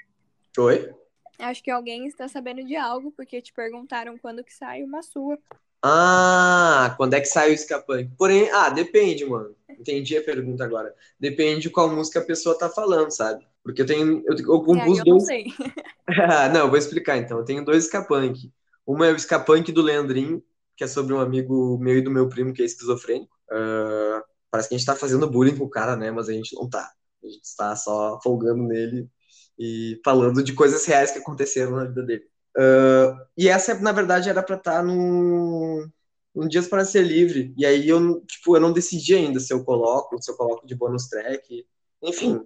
[0.58, 0.92] Oi?
[1.38, 5.38] Acho que alguém está sabendo de algo, porque te perguntaram quando que sai uma sua.
[5.82, 8.12] Ah, quando é que sai o Escapante?
[8.16, 9.56] Porém, ah, depende, mano.
[9.70, 10.94] Entendi a pergunta agora.
[11.18, 13.44] Depende de qual música a pessoa tá falando, sabe?
[13.64, 14.22] Porque eu tenho.
[14.26, 15.06] Eu, eu compus eu dois.
[15.06, 15.46] Não, sei.
[16.08, 17.38] Ah, não, eu vou explicar então.
[17.38, 18.52] Eu tenho dois Escapunk.
[18.86, 20.42] Uma é o Escapunk do Leandrinho,
[20.76, 23.34] que é sobre um amigo meu e do meu primo que é esquizofrênico.
[23.50, 24.22] Uh,
[24.52, 26.10] Parece que a gente tá fazendo bullying com o cara, né?
[26.10, 26.92] Mas a gente não tá.
[27.24, 29.08] A gente está só folgando nele
[29.58, 32.24] e falando de coisas reais que aconteceram na vida dele.
[32.54, 35.88] Uh, e essa, na verdade, era para estar tá no,
[36.34, 37.54] no Dias para Ser Livre.
[37.56, 40.74] E aí eu, tipo, eu não decidi ainda se eu coloco, se eu coloco de
[40.74, 41.66] bônus track.
[42.02, 42.44] Enfim,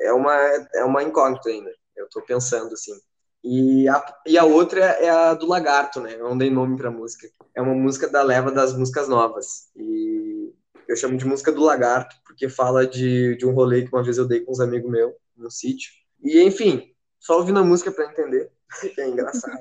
[0.00, 0.34] é uma,
[0.74, 1.70] é uma incógnita ainda.
[1.94, 2.98] Eu tô pensando, assim.
[3.44, 6.14] E a, e a outra é a do Lagarto, né?
[6.14, 7.28] Eu não dei nome pra música.
[7.54, 9.68] É uma música da leva das músicas novas.
[9.76, 10.54] E
[10.88, 14.18] eu chamo de música do lagarto, porque fala de, de um rolê que uma vez
[14.18, 15.92] eu dei com uns amigos meus no sítio.
[16.22, 19.58] E, enfim, só ouvindo a música para entender, que é engraçado.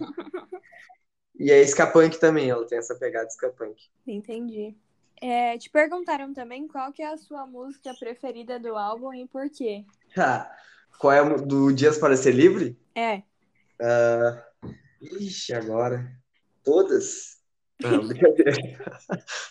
[1.40, 3.82] e é Skapunk também, ela tem essa pegada de Skapunk.
[4.06, 4.76] Entendi.
[5.22, 9.48] É, te perguntaram também qual que é a sua música preferida do álbum e por
[9.50, 9.86] quê.
[10.18, 10.52] Ah,
[10.98, 12.76] qual é a do Dias para Ser Livre?
[12.96, 13.22] É.
[13.80, 14.70] Uh,
[15.20, 16.12] ixi, agora.
[16.64, 17.38] Todas?
[17.80, 18.56] Não, brincadeira.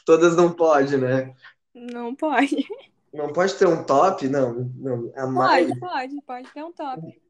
[0.04, 1.34] Todas não pode, né?
[1.74, 2.66] Não pode.
[3.12, 4.28] Não pode ter um top?
[4.28, 5.12] Não, não.
[5.16, 5.66] A mais...
[5.66, 7.22] Pode, pode, pode ter um top.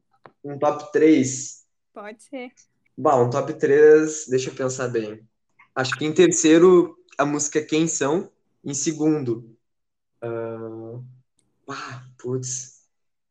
[0.43, 1.65] Um top 3?
[1.93, 2.51] Pode ser.
[2.97, 5.27] Bom, um top 3, deixa eu pensar bem.
[5.73, 8.31] Acho que em terceiro, a música Quem São.
[8.63, 9.57] Em segundo,
[10.23, 11.03] uh...
[11.67, 12.81] ah, putz,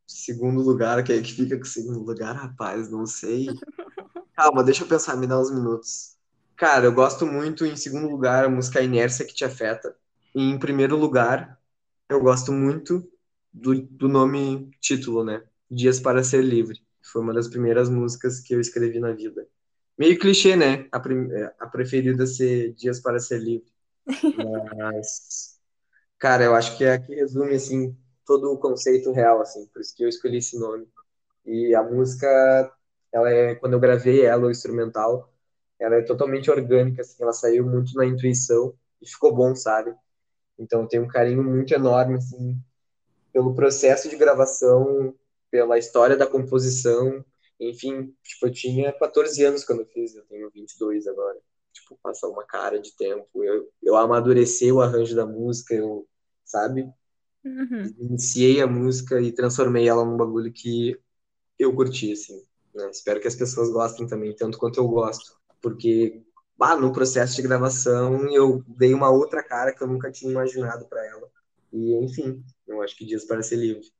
[0.04, 2.90] segundo lugar, quem é que fica com o segundo lugar, rapaz?
[2.90, 3.46] Não sei.
[4.34, 6.16] Calma, deixa eu pensar, me dá uns minutos.
[6.56, 9.96] Cara, eu gosto muito, em segundo lugar, a música Inércia que te afeta.
[10.34, 11.60] Em primeiro lugar,
[12.08, 13.08] eu gosto muito
[13.52, 15.42] do, do nome título, né?
[15.70, 16.80] Dias para Ser Livre.
[17.02, 19.46] Foi uma das primeiras músicas que eu escrevi na vida.
[19.98, 20.88] Meio clichê, né?
[20.92, 20.98] A,
[21.32, 23.68] é, a preferida ser Dias para Ser Livre.
[24.34, 25.58] Mas,
[26.18, 29.66] cara, eu acho que é que resume, assim, todo o conceito real, assim.
[29.68, 30.88] Por isso que eu escolhi esse nome.
[31.46, 32.26] E a música,
[33.12, 35.32] ela é, quando eu gravei ela, o instrumental,
[35.78, 37.22] ela é totalmente orgânica, assim.
[37.22, 39.94] Ela saiu muito na intuição e ficou bom, sabe?
[40.60, 42.56] Então, eu tenho um carinho muito enorme, assim,
[43.32, 45.14] pelo processo de gravação,
[45.50, 47.24] pela história da composição.
[47.58, 51.38] Enfim, tipo, eu tinha 14 anos quando eu fiz, eu tenho 22 agora.
[51.72, 53.42] Tipo, passou uma cara de tempo.
[53.42, 56.06] Eu, eu amadureci o arranjo da música, eu,
[56.44, 56.90] sabe?
[57.44, 57.94] Uhum.
[57.98, 60.98] Iniciei a música e transformei ela num bagulho que
[61.58, 62.42] eu curti, assim.
[62.74, 62.90] Né?
[62.90, 65.38] Espero que as pessoas gostem também, tanto quanto eu gosto.
[65.60, 66.22] Porque
[66.60, 70.84] bah, no processo de gravação eu dei uma outra cara que eu nunca tinha imaginado
[70.84, 71.26] para ela.
[71.72, 73.90] E enfim, eu acho que Dias para ser livre.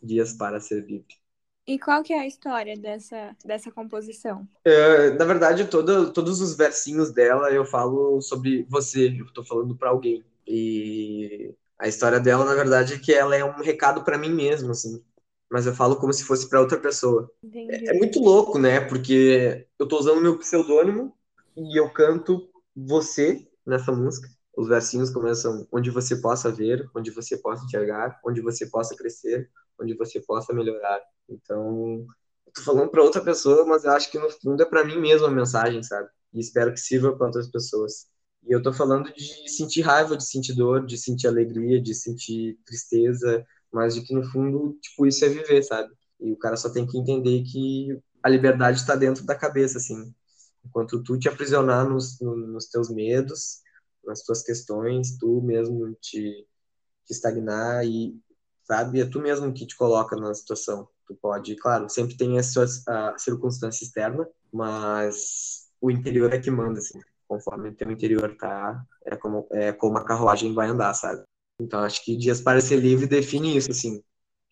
[0.00, 1.18] Dias para ser livre.
[1.66, 4.46] E qual que é a história dessa, dessa composição?
[4.64, 9.76] É, na verdade, todo, todos os versinhos dela eu falo sobre você, eu estou falando
[9.76, 10.24] para alguém.
[10.46, 14.70] E a história dela, na verdade, é que ela é um recado para mim mesmo,
[14.70, 15.02] assim.
[15.50, 17.28] Mas eu falo como se fosse para outra pessoa.
[17.52, 18.80] É, é, muito louco, né?
[18.80, 21.12] Porque eu estou usando meu pseudônimo
[21.56, 24.28] e eu canto você nessa música.
[24.56, 29.50] Os versinhos começam onde você possa ver, onde você possa enxergar, onde você possa crescer,
[29.80, 31.00] onde você possa melhorar.
[31.28, 32.04] Então,
[32.46, 34.98] eu tô falando para outra pessoa, mas eu acho que no fundo é para mim
[34.98, 36.08] mesmo a mensagem, sabe?
[36.32, 38.06] E espero que sirva para outras pessoas.
[38.46, 42.58] E eu tô falando de sentir raiva, de sentir dor, de sentir alegria, de sentir
[42.64, 45.92] tristeza, mas de que no fundo, tipo, isso é viver, sabe?
[46.18, 50.12] E o cara só tem que entender que a liberdade está dentro da cabeça, assim.
[50.64, 53.60] Enquanto tu te aprisionar nos, nos teus medos,
[54.04, 56.46] nas tuas questões, tu mesmo te,
[57.04, 58.18] te estagnar e,
[58.64, 60.88] sabe, é tu mesmo que te coloca na situação.
[61.06, 66.50] Tu pode, claro, sempre tem a, sua, a circunstância externa, mas o interior é que
[66.50, 67.00] manda, assim.
[67.26, 71.22] Conforme o teu interior tá, é como, é como a carruagem vai andar, sabe?
[71.60, 74.02] Então, acho que Dias para Ser Livre define isso, assim.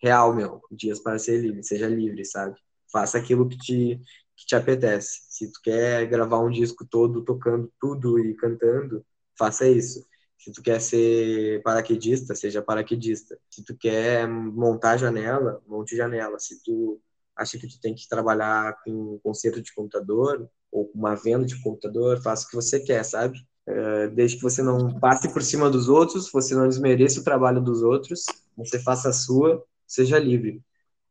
[0.01, 0.61] Real, meu.
[0.71, 1.63] Dias para Ser Livre.
[1.63, 2.55] Seja livre, sabe?
[2.91, 4.01] Faça aquilo que te,
[4.39, 5.19] que te apetece.
[5.29, 9.05] Se tu quer gravar um disco todo tocando tudo e cantando,
[9.37, 10.05] faça isso.
[10.37, 13.37] Se tu quer ser paraquedista, seja paraquedista.
[13.49, 16.39] Se tu quer montar janela, monte janela.
[16.39, 17.01] Se tu
[17.35, 21.45] acha que tu tem que trabalhar com um conserto de computador ou com uma venda
[21.45, 23.37] de computador, faça o que você quer, sabe?
[23.67, 27.59] Eh, desde que você não passe por cima dos outros, você não desmereça o trabalho
[27.61, 28.23] dos outros,
[28.55, 30.63] você faça a sua, seja livre.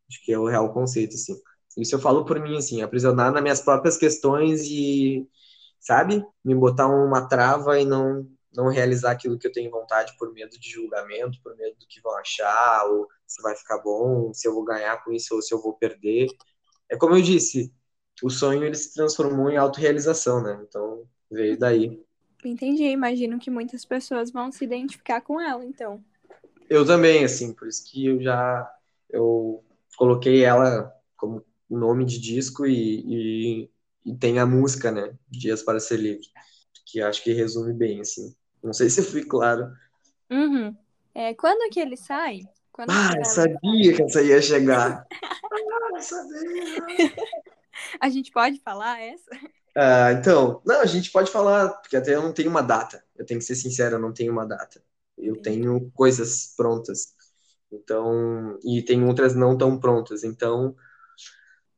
[0.09, 1.39] Acho que é o real conceito, assim.
[1.79, 5.27] Isso eu falo por mim, assim, aprisionar nas minhas próprias questões e,
[5.79, 10.33] sabe, me botar uma trava e não não realizar aquilo que eu tenho vontade por
[10.33, 14.49] medo de julgamento, por medo do que vão achar, ou se vai ficar bom, se
[14.49, 16.27] eu vou ganhar com isso ou se eu vou perder.
[16.89, 17.73] É como eu disse,
[18.23, 20.59] o sonho ele se transformou em autorrealização, né?
[20.67, 22.03] Então veio daí.
[22.45, 26.03] Entendi, imagino que muitas pessoas vão se identificar com ela, então.
[26.69, 28.69] Eu também, assim, por isso que eu já
[29.11, 29.63] eu
[29.97, 31.45] coloquei ela como
[31.77, 33.71] nome de disco e, e,
[34.05, 35.15] e tem a música, né?
[35.29, 36.27] Dias para ser livre,
[36.87, 38.35] que acho que resume bem, assim.
[38.63, 39.73] Não sei se fui claro.
[40.31, 40.75] Uhum.
[41.15, 42.41] É, quando que ele sai?
[42.73, 45.05] Quando ah, eu sabia que essa ia chegar.
[45.93, 47.15] ah, sabia.
[48.01, 49.31] A gente pode falar essa?
[49.77, 53.05] Ah, então, não, a gente pode falar, porque até eu não tenho uma data.
[53.17, 54.83] Eu tenho que ser sincero, eu não tenho uma data.
[55.17, 57.15] Eu tenho coisas prontas.
[57.71, 60.25] Então, e tem outras não tão prontas.
[60.25, 60.75] Então,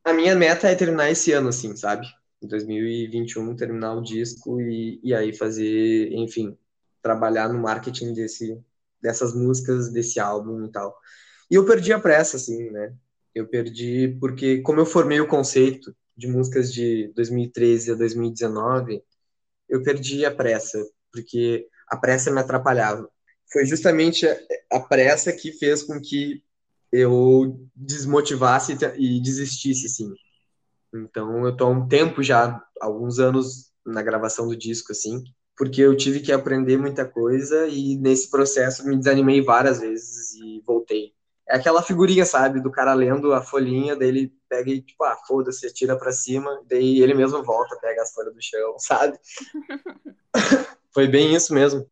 [0.03, 2.07] a minha meta é terminar esse ano, assim, sabe?
[2.41, 6.57] Em 2021, terminar o disco e, e aí fazer, enfim,
[7.01, 8.59] trabalhar no marketing desse,
[9.01, 10.97] dessas músicas, desse álbum e tal.
[11.49, 12.93] E eu perdi a pressa, assim, né?
[13.33, 19.03] Eu perdi porque, como eu formei o conceito de músicas de 2013 a 2019,
[19.69, 23.09] eu perdi a pressa, porque a pressa me atrapalhava.
[23.51, 24.25] Foi justamente
[24.71, 26.43] a pressa que fez com que
[26.91, 30.13] eu desmotivasse e desistisse, assim.
[30.93, 35.23] Então, eu tô há um tempo já, alguns anos na gravação do disco, assim,
[35.57, 40.61] porque eu tive que aprender muita coisa e nesse processo me desanimei várias vezes e
[40.65, 41.13] voltei.
[41.47, 45.17] É aquela figurinha, sabe, do cara lendo a folhinha, daí ele pega e, tipo, ah,
[45.27, 49.17] foda-se, tira pra cima, daí ele mesmo volta, pega as folhas do chão, sabe?
[50.93, 51.87] Foi bem isso mesmo.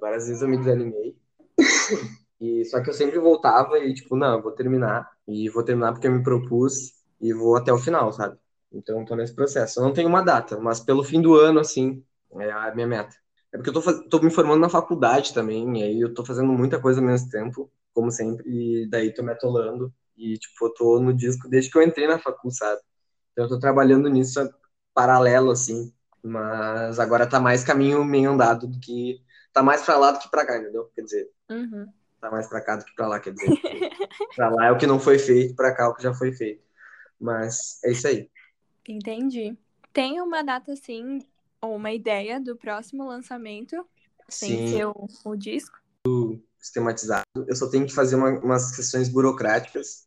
[0.00, 1.16] várias vezes eu me desanimei.
[2.40, 5.10] E, só que eu sempre voltava e, tipo, não, eu vou terminar.
[5.28, 8.38] E vou terminar porque eu me propus e vou até o final, sabe?
[8.72, 9.80] Então, tô nesse processo.
[9.80, 12.04] Eu não tenho uma data, mas pelo fim do ano, assim,
[12.38, 13.14] é a minha meta.
[13.52, 14.00] É porque eu tô, faz...
[14.08, 17.28] tô me formando na faculdade também, e aí eu tô fazendo muita coisa ao mesmo
[17.30, 19.92] tempo, como sempre, e daí tô me atolando.
[20.16, 22.80] E, tipo, eu tô no disco desde que eu entrei na faculdade, sabe?
[23.32, 24.40] Então eu tô trabalhando nisso
[24.94, 25.92] paralelo, assim.
[26.22, 29.22] Mas agora tá mais caminho meio andado do que.
[29.52, 30.90] Tá mais pra lá do que pra cá, entendeu?
[30.94, 31.30] Quer dizer.
[31.50, 31.92] Uhum.
[32.20, 33.50] Tá mais pra cá do que pra lá, quer dizer.
[34.36, 36.32] pra lá é o que não foi feito, pra cá é o que já foi
[36.32, 36.62] feito.
[37.18, 38.30] Mas é isso aí.
[38.88, 39.56] Entendi.
[39.92, 41.20] Tem uma data, assim,
[41.60, 43.86] ou uma ideia do próximo lançamento,
[44.28, 44.68] sem Sim.
[44.68, 45.78] ser o, o disco?
[46.58, 47.24] Sistematizado.
[47.48, 50.06] Eu só tenho que fazer uma, umas questões burocráticas,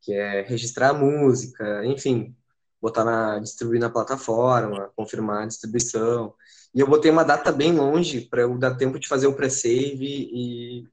[0.00, 2.36] que é registrar a música, enfim,
[2.80, 6.34] botar na distribuir na plataforma, confirmar a distribuição.
[6.74, 10.30] E eu botei uma data bem longe para eu dar tempo de fazer o pre-save
[10.32, 10.88] e,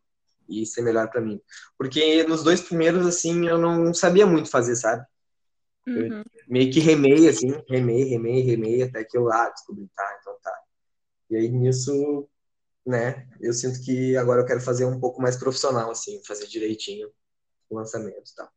[0.48, 1.42] e ser melhor para mim.
[1.78, 5.06] Porque nos dois primeiros assim eu não sabia muito fazer, sabe?
[5.88, 6.24] Uhum.
[6.48, 10.36] meio que remei, assim, remei, remei, remei, até que eu, ah, descobri, tá, então
[11.30, 12.28] E aí nisso,
[12.86, 17.12] né, eu sinto que agora eu quero fazer um pouco mais profissional, assim, fazer direitinho
[17.70, 18.50] o lançamento e tal.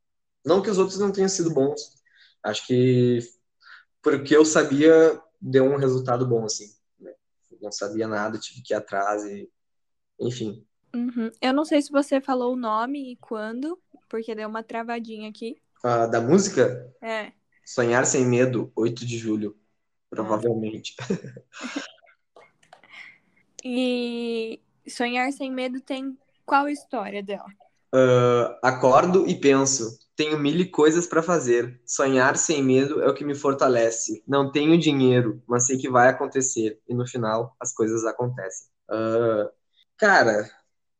[0.45, 1.97] Não que os outros não tenham sido bons,
[2.43, 3.21] acho que
[4.03, 6.73] porque eu sabia, deu um resultado bom, assim.
[6.99, 7.13] Né?
[7.61, 9.51] Não sabia nada, tive que ir atrás e,
[10.21, 10.67] enfim.
[10.99, 11.31] Uhum.
[11.41, 13.79] Eu não sei se você falou o nome e quando,
[14.09, 15.57] porque deu uma travadinha aqui.
[15.85, 16.93] Ah, da música?
[17.01, 17.33] É.
[17.65, 19.57] Sonhar Sem Medo, 8 de julho,
[20.11, 20.97] provavelmente.
[23.65, 27.49] e Sonhar Sem Medo tem qual história dela?
[27.95, 31.81] Uh, acordo e penso, tenho mil coisas para fazer.
[31.87, 34.23] Sonhar sem medo é o que me fortalece.
[34.27, 36.81] Não tenho dinheiro, mas sei que vai acontecer.
[36.89, 38.69] E no final, as coisas acontecem.
[38.91, 39.49] Uh,
[39.97, 40.51] cara,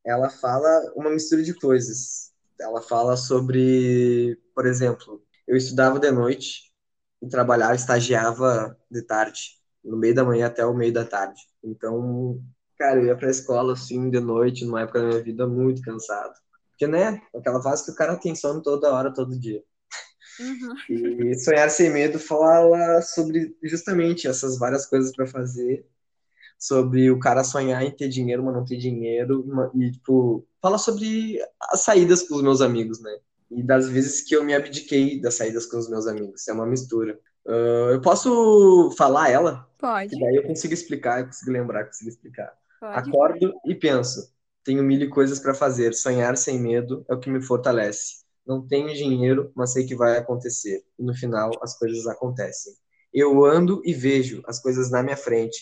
[0.09, 2.33] ela fala uma mistura de coisas.
[2.61, 6.73] Ela fala sobre, por exemplo, eu estudava de noite
[7.23, 11.41] e trabalhava, estagiava de tarde, no meio da manhã até o meio da tarde.
[11.63, 12.43] Então,
[12.79, 16.35] cara, eu ia pra escola assim de noite, numa época da minha vida muito cansado.
[16.71, 19.63] Porque, né, aquela fase que o cara tem sono toda hora, todo dia.
[20.41, 21.31] Uhum.
[21.31, 25.85] E Sonhar Sem Medo fala sobre justamente essas várias coisas para fazer,
[26.59, 29.45] sobre o cara sonhar em ter dinheiro, mas não ter dinheiro,
[29.75, 33.17] e, tipo, fala sobre as saídas com os meus amigos, né?
[33.51, 36.47] E das vezes que eu me abdiquei das saídas com os meus amigos.
[36.49, 37.19] É uma mistura.
[37.47, 39.67] Uh, eu posso falar ela?
[39.79, 40.11] Pode.
[40.11, 42.53] Que daí eu consigo explicar, eu consigo lembrar, consigo explicar.
[42.79, 43.09] Pode.
[43.09, 44.37] Acordo e penso
[44.69, 45.95] tenho mil coisas para fazer.
[45.95, 48.19] Sonhar sem medo é o que me fortalece.
[48.47, 50.85] Não tenho dinheiro, mas sei que vai acontecer.
[50.99, 52.75] E no final, as coisas acontecem.
[53.11, 55.59] Eu ando e vejo as coisas na minha frente.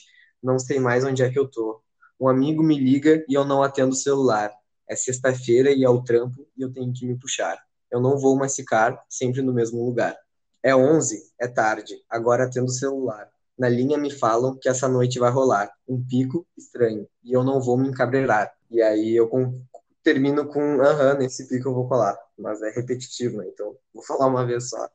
[0.46, 1.82] Não sei mais onde é que eu tô.
[2.20, 4.52] Um amigo me liga e eu não atendo o celular.
[4.88, 7.60] É sexta-feira e é o trampo e eu tenho que me puxar.
[7.90, 10.16] Eu não vou mais ficar sempre no mesmo lugar.
[10.62, 12.00] É 11, é tarde.
[12.08, 13.28] Agora atendo o celular.
[13.58, 17.60] Na linha me falam que essa noite vai rolar um pico estranho e eu não
[17.60, 18.54] vou me encabreirar.
[18.70, 19.60] E aí eu com,
[20.00, 22.16] termino com aham, nesse pico eu vou colar.
[22.38, 23.48] Mas é repetitivo, né?
[23.48, 24.88] Então vou falar uma vez só.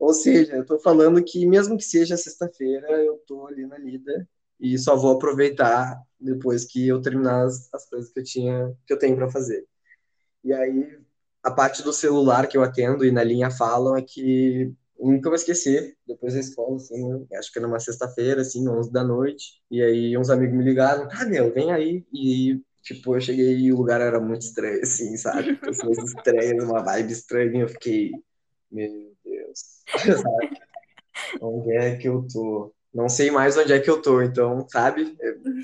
[0.00, 4.26] Ou seja, eu tô falando que mesmo que seja sexta-feira, eu tô ali na lida
[4.60, 8.92] e só vou aproveitar depois que eu terminar as, as coisas que eu tinha, que
[8.92, 9.66] eu tenho para fazer.
[10.44, 10.98] E aí
[11.42, 15.36] a parte do celular que eu atendo e na linha falam é que nunca vou
[15.36, 19.82] esquecer, depois da escola, assim, acho que era uma sexta-feira, assim, 11 da noite, e
[19.82, 23.76] aí uns amigos me ligaram, ah, meu, vem aí, e Tipo, eu cheguei e o
[23.76, 25.54] lugar era muito estranho, assim, sabe?
[25.56, 27.60] Pessoas estranhas, uma vibe estranha.
[27.60, 28.10] Eu fiquei,
[28.70, 29.82] meu Deus,
[30.22, 30.60] sabe?
[31.40, 32.74] Onde é que eu tô?
[32.92, 35.16] Não sei mais onde é que eu tô, então, sabe?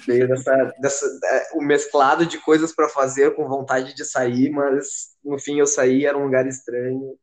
[0.07, 1.07] Veio dessa, dessa
[1.55, 6.07] o mesclado de coisas para fazer com vontade de sair, mas no fim eu saí,
[6.07, 7.19] era um lugar estranho,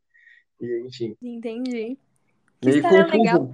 [0.60, 1.16] e enfim.
[1.22, 1.98] Entendi.
[2.60, 3.16] Que meio confuso.
[3.16, 3.50] Legal.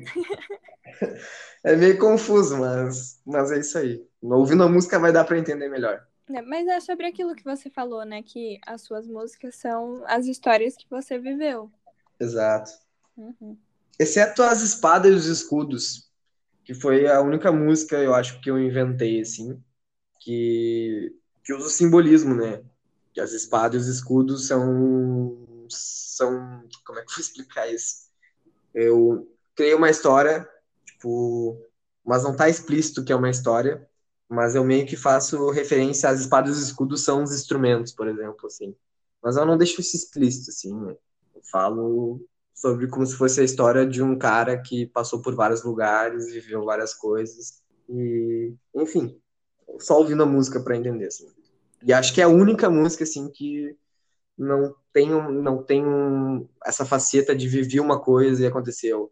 [1.64, 4.05] é meio confuso, mas, mas é isso aí.
[4.20, 6.05] Ouvindo a música vai dar para entender melhor.
[6.32, 8.22] É, mas é sobre aquilo que você falou, né?
[8.22, 11.70] Que as suas músicas são as histórias que você viveu.
[12.18, 12.72] Exato.
[13.16, 13.57] Uhum.
[13.98, 16.10] Exceto as espadas e os escudos,
[16.71, 19.61] que foi a única música, eu acho, que eu inventei, assim,
[20.21, 21.12] que,
[21.43, 22.62] que usa o simbolismo, né?
[23.12, 25.66] Que as espadas e os escudos são.
[25.68, 26.62] são.
[26.87, 28.09] Como é que eu vou explicar isso?
[28.73, 30.49] Eu criei uma história,
[30.87, 31.61] tipo.
[32.05, 33.85] Mas não tá explícito que é uma história,
[34.29, 38.47] mas eu meio que faço referência às espadas e escudos são os instrumentos, por exemplo,
[38.47, 38.77] assim.
[39.21, 40.95] Mas eu não deixo isso explícito, assim, né?
[41.35, 42.25] Eu falo
[42.61, 46.63] sobre como se fosse a história de um cara que passou por vários lugares, viveu
[46.63, 49.19] várias coisas e, enfim,
[49.79, 51.27] só ouvindo a música para entender, assim.
[51.83, 53.75] E acho que é a única música, assim, que
[54.37, 55.83] não tem, não tem
[56.67, 59.11] essa faceta de viver uma coisa e aconteceu.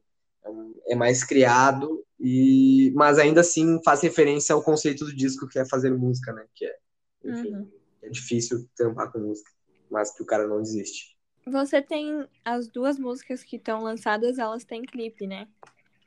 [0.86, 5.64] É mais criado e, mas ainda assim faz referência ao conceito do disco que é
[5.64, 6.44] fazer música, né?
[6.54, 6.76] Que é,
[7.24, 7.70] enfim, uhum.
[8.02, 9.50] é difícil trampar com música,
[9.90, 11.17] mas que o cara não desiste.
[11.50, 15.48] Você tem as duas músicas que estão lançadas, elas têm clipe, né?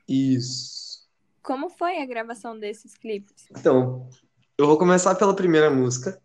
[0.08, 1.08] Isso.
[1.42, 3.46] Como foi a gravação desses clipes?
[3.50, 4.08] Então,
[4.56, 6.20] eu vou começar pela primeira música.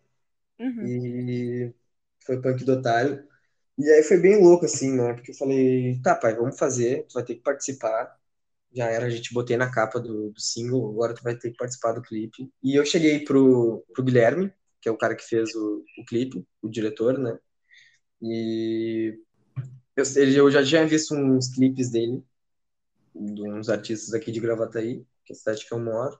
[0.59, 0.85] Uhum.
[0.85, 1.73] E
[2.25, 3.27] foi Punk do Otário.
[3.77, 5.13] E aí foi bem louco, assim, né?
[5.13, 8.17] Porque eu falei, tá, pai, vamos fazer, tu vai ter que participar
[8.77, 11.57] já era, a gente botei na capa do, do, single, agora tu vai ter que
[11.57, 12.49] participar do clipe.
[12.61, 16.45] E eu cheguei pro, pro Guilherme, que é o cara que fez o, o clipe,
[16.61, 17.37] o diretor, né?
[18.21, 19.19] E
[19.95, 20.03] eu,
[20.35, 22.23] eu já tinha visto uns clipes dele,
[23.15, 26.17] de uns artistas aqui de Gravataí, que é a cidade que eu moro.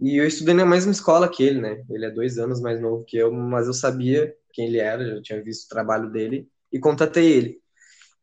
[0.00, 1.84] E eu estudei na mesma escola que ele, né?
[1.88, 5.22] Ele é dois anos mais novo que eu, mas eu sabia quem ele era, já
[5.22, 7.62] tinha visto o trabalho dele e contatei ele.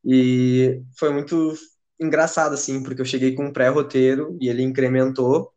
[0.03, 1.53] E foi muito
[1.99, 5.53] engraçado, assim, porque eu cheguei com um pré-roteiro e ele incrementou.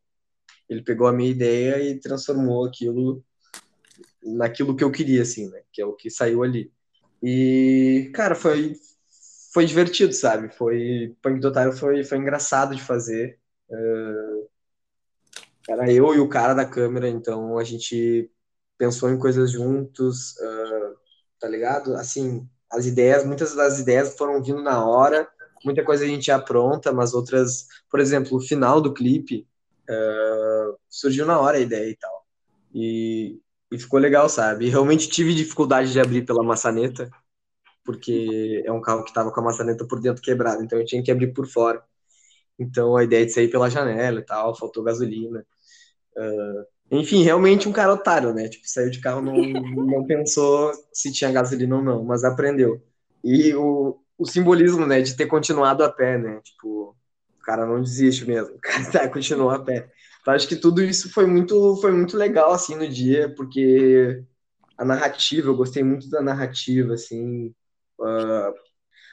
[0.69, 3.25] Ele pegou a minha ideia e transformou aquilo
[4.23, 5.63] naquilo que eu queria, assim, né?
[5.73, 6.73] Que é o que saiu ali.
[7.23, 8.75] E, cara, foi,
[9.53, 10.49] foi divertido, sabe?
[10.55, 13.39] Foi, Punk do Otário foi, foi engraçado de fazer.
[13.71, 14.49] Uh,
[15.69, 18.31] era eu e o cara da câmera, então a gente
[18.77, 20.97] pensou em coisas juntos, uh,
[21.39, 21.95] tá ligado?
[21.95, 25.29] Assim, as ideias, muitas das ideias foram vindo na hora,
[25.65, 29.47] muita coisa a gente já pronta, mas outras, por exemplo, o final do clipe
[29.89, 32.27] uh, surgiu na hora a ideia e tal.
[32.75, 33.41] E,
[33.73, 34.69] e ficou legal, sabe?
[34.69, 37.11] Realmente tive dificuldade de abrir pela maçaneta,
[37.85, 41.03] porque é um carro que estava com a maçaneta por dentro quebrada, então eu tinha
[41.03, 41.83] que abrir por fora.
[42.59, 45.45] Então a ideia de sair pela janela e tal, faltou gasolina.
[46.17, 48.49] Uh, enfim, realmente um cara otário, né?
[48.49, 49.35] Tipo, saiu de carro, não,
[49.87, 52.83] não pensou se tinha gasolina ou não, mas aprendeu.
[53.25, 56.41] E o, o simbolismo, né, de ter continuado a pé, né?
[56.45, 56.95] Tipo,
[57.41, 59.91] o cara não desiste mesmo, o cara tá, continuou a pé.
[60.23, 64.23] Então, acho que tudo isso foi muito, foi muito legal, assim, no dia, porque
[64.79, 67.53] a narrativa, eu gostei muito da narrativa, assim,
[67.99, 68.55] uh,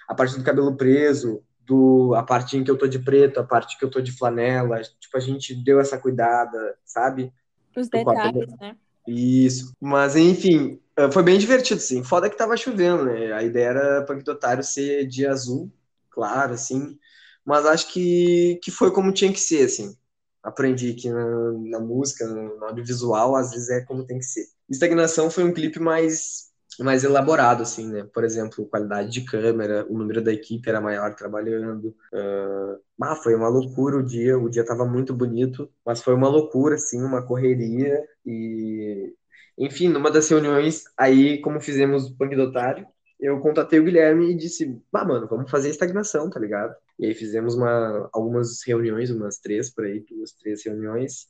[0.07, 3.43] a parte do cabelo preso, do, a parte em que eu tô de preto, a
[3.43, 7.33] parte que eu tô de flanela, tipo, a gente deu essa cuidada, sabe?
[7.75, 8.77] Os detalhes, né?
[9.07, 9.73] Isso.
[9.81, 12.03] Mas, enfim, ah, foi bem divertido, sim.
[12.03, 13.33] Foda que tava chovendo, né?
[13.33, 15.71] A ideia era Punk do Otário ser dia azul,
[16.11, 16.99] claro, assim.
[17.43, 19.97] Mas acho que, que foi como tinha que ser, assim
[20.43, 24.45] aprendi que na, na música, no, audiovisual, às vezes é como tem que ser.
[24.69, 26.49] Estagnação foi um clipe mais
[26.83, 28.03] mais elaborado, assim, né?
[28.13, 31.95] Por exemplo, qualidade de câmera, o número da equipe era maior trabalhando.
[32.13, 32.79] Uh...
[33.01, 36.75] Ah, foi uma loucura o dia, o dia tava muito bonito, mas foi uma loucura,
[36.75, 39.13] assim, uma correria e...
[39.57, 42.87] Enfim, numa das reuniões, aí, como fizemos o Punk do Otário,
[43.19, 46.73] eu contatei o Guilherme e disse, bah, mano, vamos fazer estagnação, tá ligado?
[46.99, 51.27] E aí fizemos uma, algumas reuniões, umas três por aí, duas, três reuniões.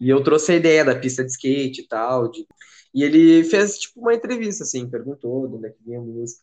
[0.00, 2.30] E eu trouxe a ideia da pista de skate e tal.
[2.30, 2.46] De...
[2.94, 6.42] E ele fez, tipo, uma entrevista, assim, perguntou de onde é que vinha a música.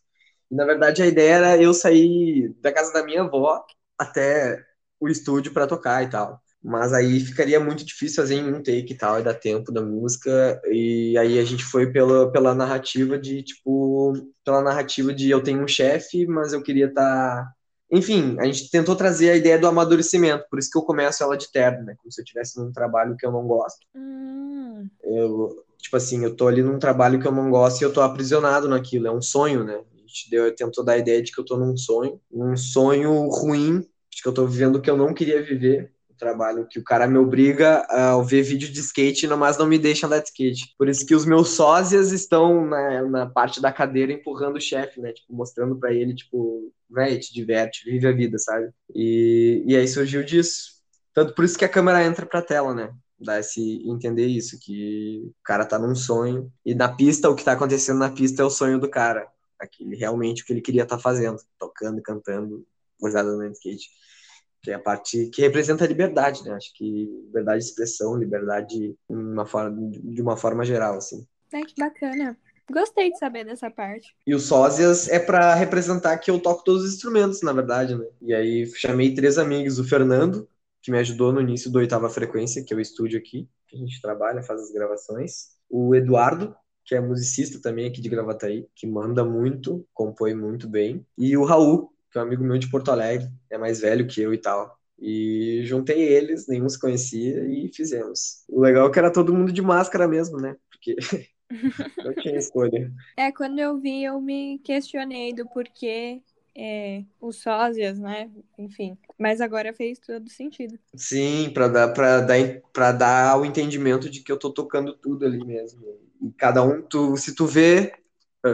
[0.50, 3.64] E, na verdade, a ideia era eu sair da casa da minha avó
[3.98, 4.64] até
[5.00, 6.40] o estúdio para tocar e tal.
[6.62, 9.82] Mas aí ficaria muito difícil fazer em um take e tal, e dar tempo da
[9.82, 10.60] música.
[10.66, 14.14] E aí a gente foi pela, pela narrativa de, tipo,
[14.44, 17.44] pela narrativa de eu tenho um chefe, mas eu queria estar.
[17.44, 17.53] Tá...
[17.94, 21.36] Enfim, a gente tentou trazer a ideia do amadurecimento, por isso que eu começo ela
[21.36, 21.94] de terno, né?
[21.96, 23.86] Como se eu estivesse num trabalho que eu não gosto.
[23.94, 24.88] Hum.
[25.04, 28.00] Eu, tipo assim, eu tô ali num trabalho que eu não gosto e eu tô
[28.00, 29.76] aprisionado naquilo, é um sonho, né?
[29.76, 33.28] A gente deu, tentou dar a ideia de que eu tô num sonho, um sonho
[33.28, 33.80] ruim,
[34.10, 37.06] de que eu tô vivendo o que eu não queria viver trabalho que o cara
[37.06, 40.74] me obriga a ver vídeo de skate, mas não me deixa andar de skate.
[40.78, 45.00] Por isso que os meus sósias estão na, na parte da cadeira empurrando o chefe,
[45.00, 45.12] né?
[45.12, 48.70] Tipo, mostrando para ele, tipo, véi, te diverte, vive a vida, sabe?
[48.94, 50.74] E, e aí surgiu disso.
[51.12, 52.92] Tanto por isso que a câmera entra pra tela, né?
[53.18, 56.52] Dá esse entender isso, que o cara tá num sonho.
[56.64, 59.26] E na pista, o que tá acontecendo na pista é o sonho do cara.
[59.58, 62.66] Aquele, realmente o que ele queria estar tá fazendo, tocando, cantando,
[62.98, 63.88] coisada no skate
[64.64, 66.54] que é a parte que representa a liberdade, né?
[66.54, 71.26] Acho que liberdade de expressão, liberdade uma forma, de uma forma geral, assim.
[71.52, 72.36] É, que bacana.
[72.72, 74.16] Gostei de saber dessa parte.
[74.26, 78.06] E o sósias é para representar que eu toco todos os instrumentos, na verdade, né?
[78.22, 80.48] E aí chamei três amigos, o Fernando,
[80.82, 83.78] que me ajudou no início do Oitava Frequência, que é o estúdio aqui, que a
[83.78, 85.50] gente trabalha, faz as gravações.
[85.68, 86.56] O Eduardo,
[86.86, 91.06] que é musicista também aqui de Gravataí, que manda muito, compõe muito bem.
[91.18, 94.20] E o Raul, que é um amigo meu de Porto Alegre, é mais velho que
[94.20, 94.78] eu e tal.
[94.96, 98.44] E juntei eles, nenhum se conhecia e fizemos.
[98.48, 100.54] O legal é que era todo mundo de máscara mesmo, né?
[100.70, 100.94] Porque
[102.04, 102.92] não tinha escolha.
[103.16, 106.22] É, quando eu vi, eu me questionei do porquê
[106.56, 108.30] é, os sósias, né?
[108.56, 108.96] Enfim.
[109.18, 110.78] Mas agora fez todo sentido.
[110.94, 112.36] Sim, para dar, pra dar,
[112.72, 115.82] pra dar o entendimento de que eu tô tocando tudo ali mesmo.
[116.22, 117.92] E cada um, tu, se tu vê,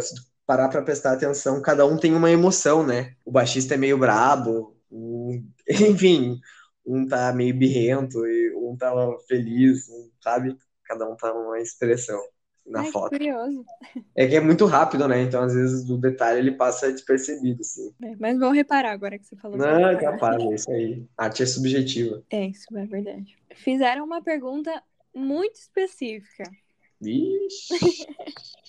[0.01, 3.15] se tu parar para prestar atenção, cada um tem uma emoção, né?
[3.25, 5.47] O baixista é meio brabo, um...
[5.71, 6.41] enfim,
[6.85, 8.93] um tá meio birrento e um tá
[9.29, 9.87] feliz,
[10.21, 10.57] sabe?
[10.83, 12.21] Cada um tá numa expressão
[12.67, 13.11] na Ai, foto.
[13.11, 13.65] curioso.
[14.17, 15.23] É que é muito rápido, né?
[15.23, 17.95] Então, às vezes, o detalhe ele passa despercebido, assim.
[18.03, 19.57] É, mas vou reparar agora que você falou.
[19.57, 21.07] Não, é capaz, é isso aí.
[21.17, 22.25] Arte é subjetiva.
[22.29, 23.39] É, isso é verdade.
[23.55, 24.83] Fizeram uma pergunta
[25.15, 26.51] muito específica.
[27.01, 27.69] Vixe!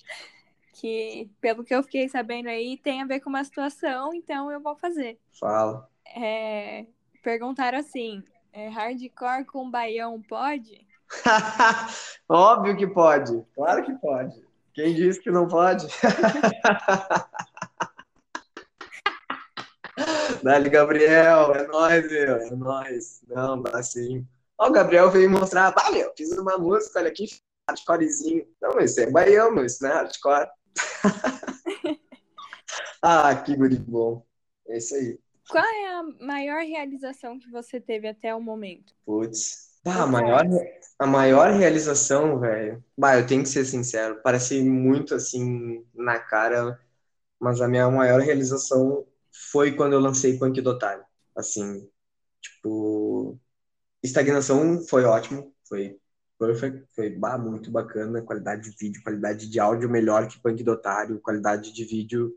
[0.82, 4.60] que, pelo que eu fiquei sabendo aí, tem a ver com uma situação, então eu
[4.60, 5.16] vou fazer.
[5.38, 5.88] Fala.
[6.16, 6.86] É,
[7.22, 8.20] perguntaram assim:
[8.52, 10.84] é, hardcore com baião pode?
[12.28, 14.44] Óbvio que pode, claro que pode.
[14.74, 15.86] Quem disse que não pode?
[20.42, 23.22] Dali, Gabriel, é nóis, meu, é nóis.
[23.28, 24.26] Não, dá sim.
[24.58, 27.28] Ó, o Gabriel veio mostrar, ah, meu, fiz uma música, olha aqui,
[27.68, 28.44] hardcorezinho.
[28.60, 30.48] Não, isso é baiano, isso não é hardcore.
[33.02, 34.24] ah, que guri bom.
[34.68, 35.18] É isso aí.
[35.48, 38.94] Qual é a maior realização que você teve até o momento?
[39.04, 39.70] Putz.
[39.84, 40.44] Ah, a maior,
[40.98, 42.82] a maior realização, velho.
[42.96, 44.20] Bah, eu tenho que ser sincero.
[44.22, 46.80] Parece muito assim na cara,
[47.40, 49.04] mas a minha maior realização
[49.50, 51.04] foi quando eu lancei Punk do Otário.
[51.36, 51.88] Assim,
[52.40, 53.38] tipo,
[54.02, 55.98] estagnação foi ótimo, foi
[56.46, 60.72] perfect, foi bah, muito bacana, qualidade de vídeo, qualidade de áudio melhor que Punk do
[60.72, 62.36] Otário, qualidade de vídeo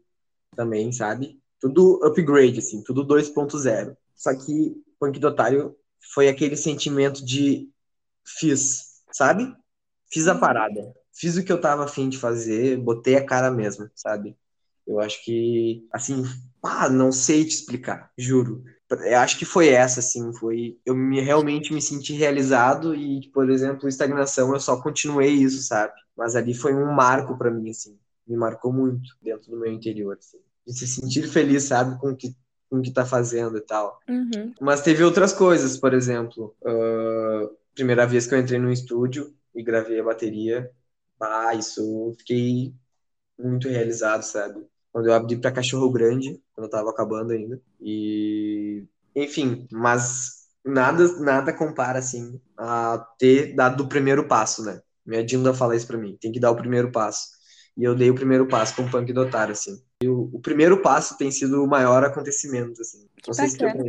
[0.55, 1.41] também, sabe?
[1.59, 3.97] Tudo upgrade, assim, tudo 2.0.
[4.13, 5.75] Só que Punk do Otário
[6.13, 7.67] foi aquele sentimento de
[8.23, 9.55] fiz, sabe?
[10.11, 10.93] Fiz a parada.
[11.11, 14.37] Fiz o que eu tava afim de fazer, botei a cara mesmo, sabe?
[14.85, 16.23] Eu acho que, assim,
[16.61, 18.63] ah, não sei te explicar, juro.
[18.89, 20.77] Eu acho que foi essa, assim, foi.
[20.85, 25.93] Eu me, realmente me senti realizado e, por exemplo, estagnação, eu só continuei isso, sabe?
[26.15, 27.97] Mas ali foi um marco para mim, assim.
[28.27, 30.37] Me marcou muito dentro do meu interior, assim.
[30.65, 32.35] De se sentir feliz, sabe, com o que
[32.69, 33.99] com o que tá fazendo e tal.
[34.09, 34.53] Uhum.
[34.59, 39.63] Mas teve outras coisas, por exemplo, uh, primeira vez que eu entrei no estúdio e
[39.63, 40.71] gravei a bateria,
[41.21, 42.73] ah, isso fiquei
[43.37, 44.65] muito realizado, sabe?
[44.95, 47.61] Quando eu abri para Cachorro Grande, quando eu tava acabando ainda.
[47.81, 54.81] E enfim, mas nada nada compara assim a ter dado o primeiro passo, né?
[55.05, 57.27] Minha Dinda fala isso para mim, tem que dar o primeiro passo.
[57.75, 59.83] E eu dei o primeiro passo com o Punk do Otário, assim.
[60.01, 63.05] E o, o, primeiro passo tem sido o maior acontecimento, assim.
[63.27, 63.83] Não sei, se deu pra,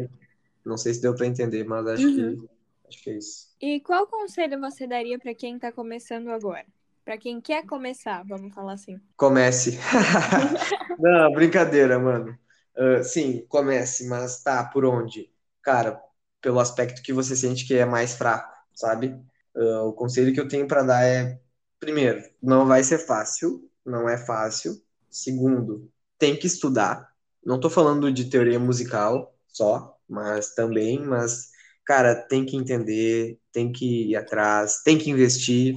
[0.65, 2.37] não sei se deu para entender, mas acho, uhum.
[2.37, 2.49] que,
[2.89, 3.47] acho que é isso.
[3.61, 6.67] E qual conselho você daria para quem está começando agora?
[7.07, 9.01] Para quem quer começar, vamos falar assim.
[9.17, 9.79] Comece.
[10.99, 12.37] não, brincadeira, mano.
[12.77, 15.31] Uh, sim, comece, mas tá, por onde?
[15.63, 16.03] Cara,
[16.43, 19.17] pelo aspecto que você sente que é mais fraco, sabe?
[19.55, 21.41] Uh, o conselho que eu tenho para dar é,
[21.79, 24.75] primeiro, não vai ser fácil, não é fácil.
[25.09, 25.89] Segundo,
[26.19, 27.09] tem que estudar.
[27.45, 31.51] Não estou falando de teoria musical só, mas também, mas
[31.85, 35.77] cara, tem que entender, tem que ir atrás, tem que investir,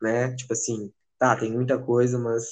[0.00, 0.34] né?
[0.34, 2.46] Tipo assim, tá, tem muita coisa, mas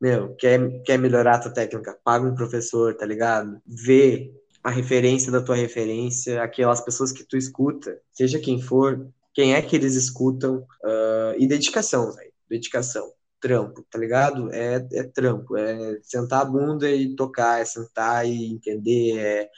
[0.00, 3.60] meu, quer, quer melhorar a tua técnica, paga um professor, tá ligado?
[3.66, 4.32] Vê
[4.62, 9.62] a referência da tua referência, aquelas pessoas que tu escuta, seja quem for, quem é
[9.62, 13.10] que eles escutam, uh, e dedicação, velho, dedicação
[13.40, 14.52] trampo, tá ligado?
[14.52, 19.50] É, é trampo, é sentar a bunda e tocar, é sentar e entender, é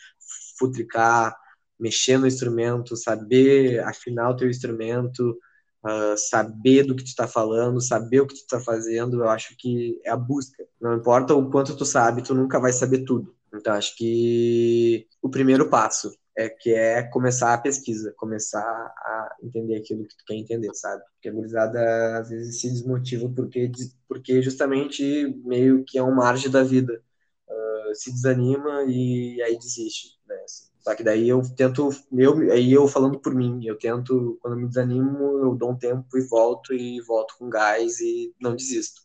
[0.58, 1.34] futricar,
[1.78, 5.38] mexer no instrumento, saber afinar o teu instrumento,
[5.88, 9.56] uh, saber do que tu está falando, saber o que tu está fazendo, eu acho
[9.56, 10.64] que é a busca.
[10.80, 13.34] Não importa o quanto tu sabe, tu nunca vai saber tudo.
[13.54, 19.76] Então, acho que o primeiro passo é que é começar a pesquisa, começar a entender
[19.76, 21.02] aquilo que tu quer entender, sabe?
[21.14, 23.72] Porque a gurizada às vezes se desmotiva porque,
[24.06, 27.02] porque justamente meio que é um margem da vida.
[27.48, 30.17] Uh, se desanima e aí desiste.
[30.88, 34.66] Só que daí eu tento, eu, aí eu falando por mim, eu tento, quando me
[34.66, 39.02] desanimo, eu dou um tempo e volto e volto com gás e não desisto.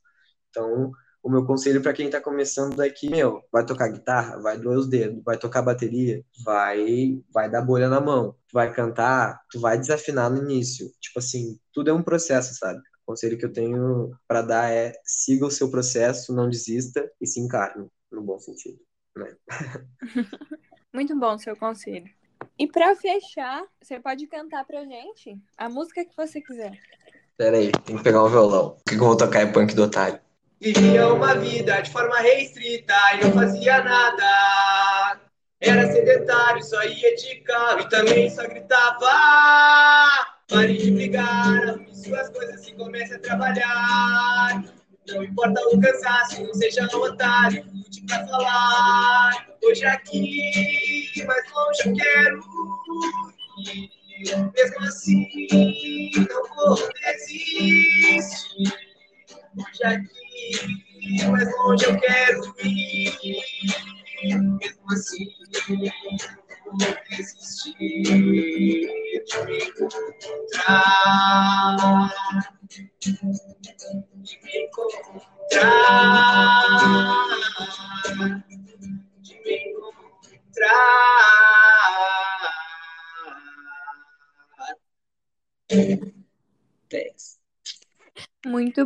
[0.50, 4.58] Então, o meu conselho para quem está começando é que, meu, vai tocar guitarra, vai
[4.58, 9.60] doer os dedos, vai tocar bateria, vai vai dar bolha na mão, vai cantar, tu
[9.60, 10.90] vai desafinar no início.
[11.02, 12.80] Tipo assim, tudo é um processo, sabe?
[12.80, 17.28] O conselho que eu tenho para dar é siga o seu processo, não desista e
[17.28, 18.80] se encarne, no bom sentido,
[19.18, 19.36] né?
[20.94, 22.08] Muito bom seu conselho.
[22.58, 26.78] E para fechar, você pode cantar pra gente a música que você quiser.
[27.36, 28.78] Pera aí, tem que pegar um violão.
[28.80, 30.20] O que eu vou tocar é punk do otário.
[30.62, 35.20] Vivia uma vida de forma restrita e não fazia nada.
[35.60, 39.10] Era sedentário, só ia de carro e também só gritava.
[40.48, 44.64] Pare de brigar, arrume suas coisas e comece a trabalhar.
[45.08, 49.48] Não importa o cansaço, não seja um otário, lute pra falar.
[49.64, 52.40] Hoje aqui, mais longe eu quero
[53.68, 53.92] ir.
[54.56, 55.28] Mesmo assim,
[56.30, 58.20] não vou desistir.
[59.58, 63.18] Hoje aqui mais longe eu quero ir.
[64.24, 65.28] Mesmo assim,
[65.70, 68.43] não vou desistir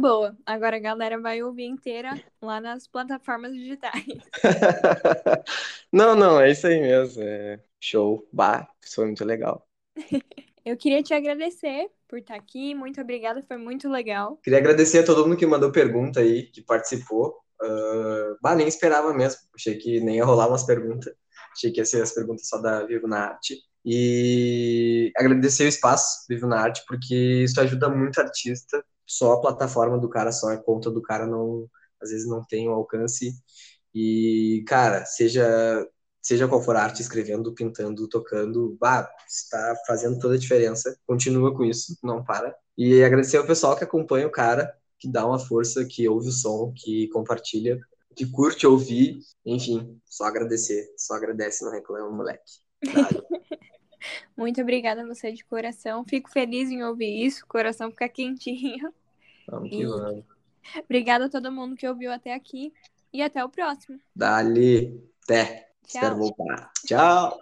[0.07, 0.37] boa.
[0.45, 4.05] Agora a galera vai ouvir inteira lá nas plataformas digitais.
[5.91, 7.21] não, não, é isso aí mesmo.
[7.21, 8.25] É show.
[8.31, 9.67] Bah, isso foi muito legal.
[10.63, 12.73] Eu queria te agradecer por estar aqui.
[12.73, 14.37] Muito obrigada, foi muito legal.
[14.43, 17.37] Queria agradecer a todo mundo que mandou pergunta aí, que participou.
[17.61, 19.41] Uh, bah, nem esperava mesmo.
[19.55, 21.13] Achei que nem ia rolar umas perguntas.
[21.53, 23.57] Achei que ia ser as perguntas só da Vivo na Arte.
[23.85, 28.83] E agradecer o espaço Vivo na Arte, porque isso ajuda muito artista.
[29.07, 31.69] Só a plataforma do cara, só a conta do cara não,
[32.01, 33.33] às vezes não tem o alcance.
[33.93, 35.87] E, cara, seja
[36.27, 40.99] seja qual for a arte, escrevendo, pintando, tocando, bah, está fazendo toda a diferença.
[41.07, 42.53] Continua com isso, não para.
[42.77, 46.31] E agradecer ao pessoal que acompanha o cara, que dá uma força, que ouve o
[46.31, 47.79] som, que compartilha,
[48.13, 49.19] que curte ouvir.
[49.45, 50.93] Enfim, só agradecer.
[50.97, 52.43] Só agradece, não reclama, moleque.
[54.35, 56.05] Muito obrigada a você de coração.
[56.05, 57.43] Fico feliz em ouvir isso.
[57.43, 58.93] O coração fica quentinho.
[59.47, 60.25] Vamos que vamos.
[60.83, 62.73] Obrigada a todo mundo que ouviu até aqui.
[63.13, 63.99] E até o próximo.
[64.15, 65.01] Dali.
[65.23, 65.69] Até.
[65.87, 66.01] Tchau.
[66.01, 66.71] Espero voltar.
[66.85, 67.39] Tchau.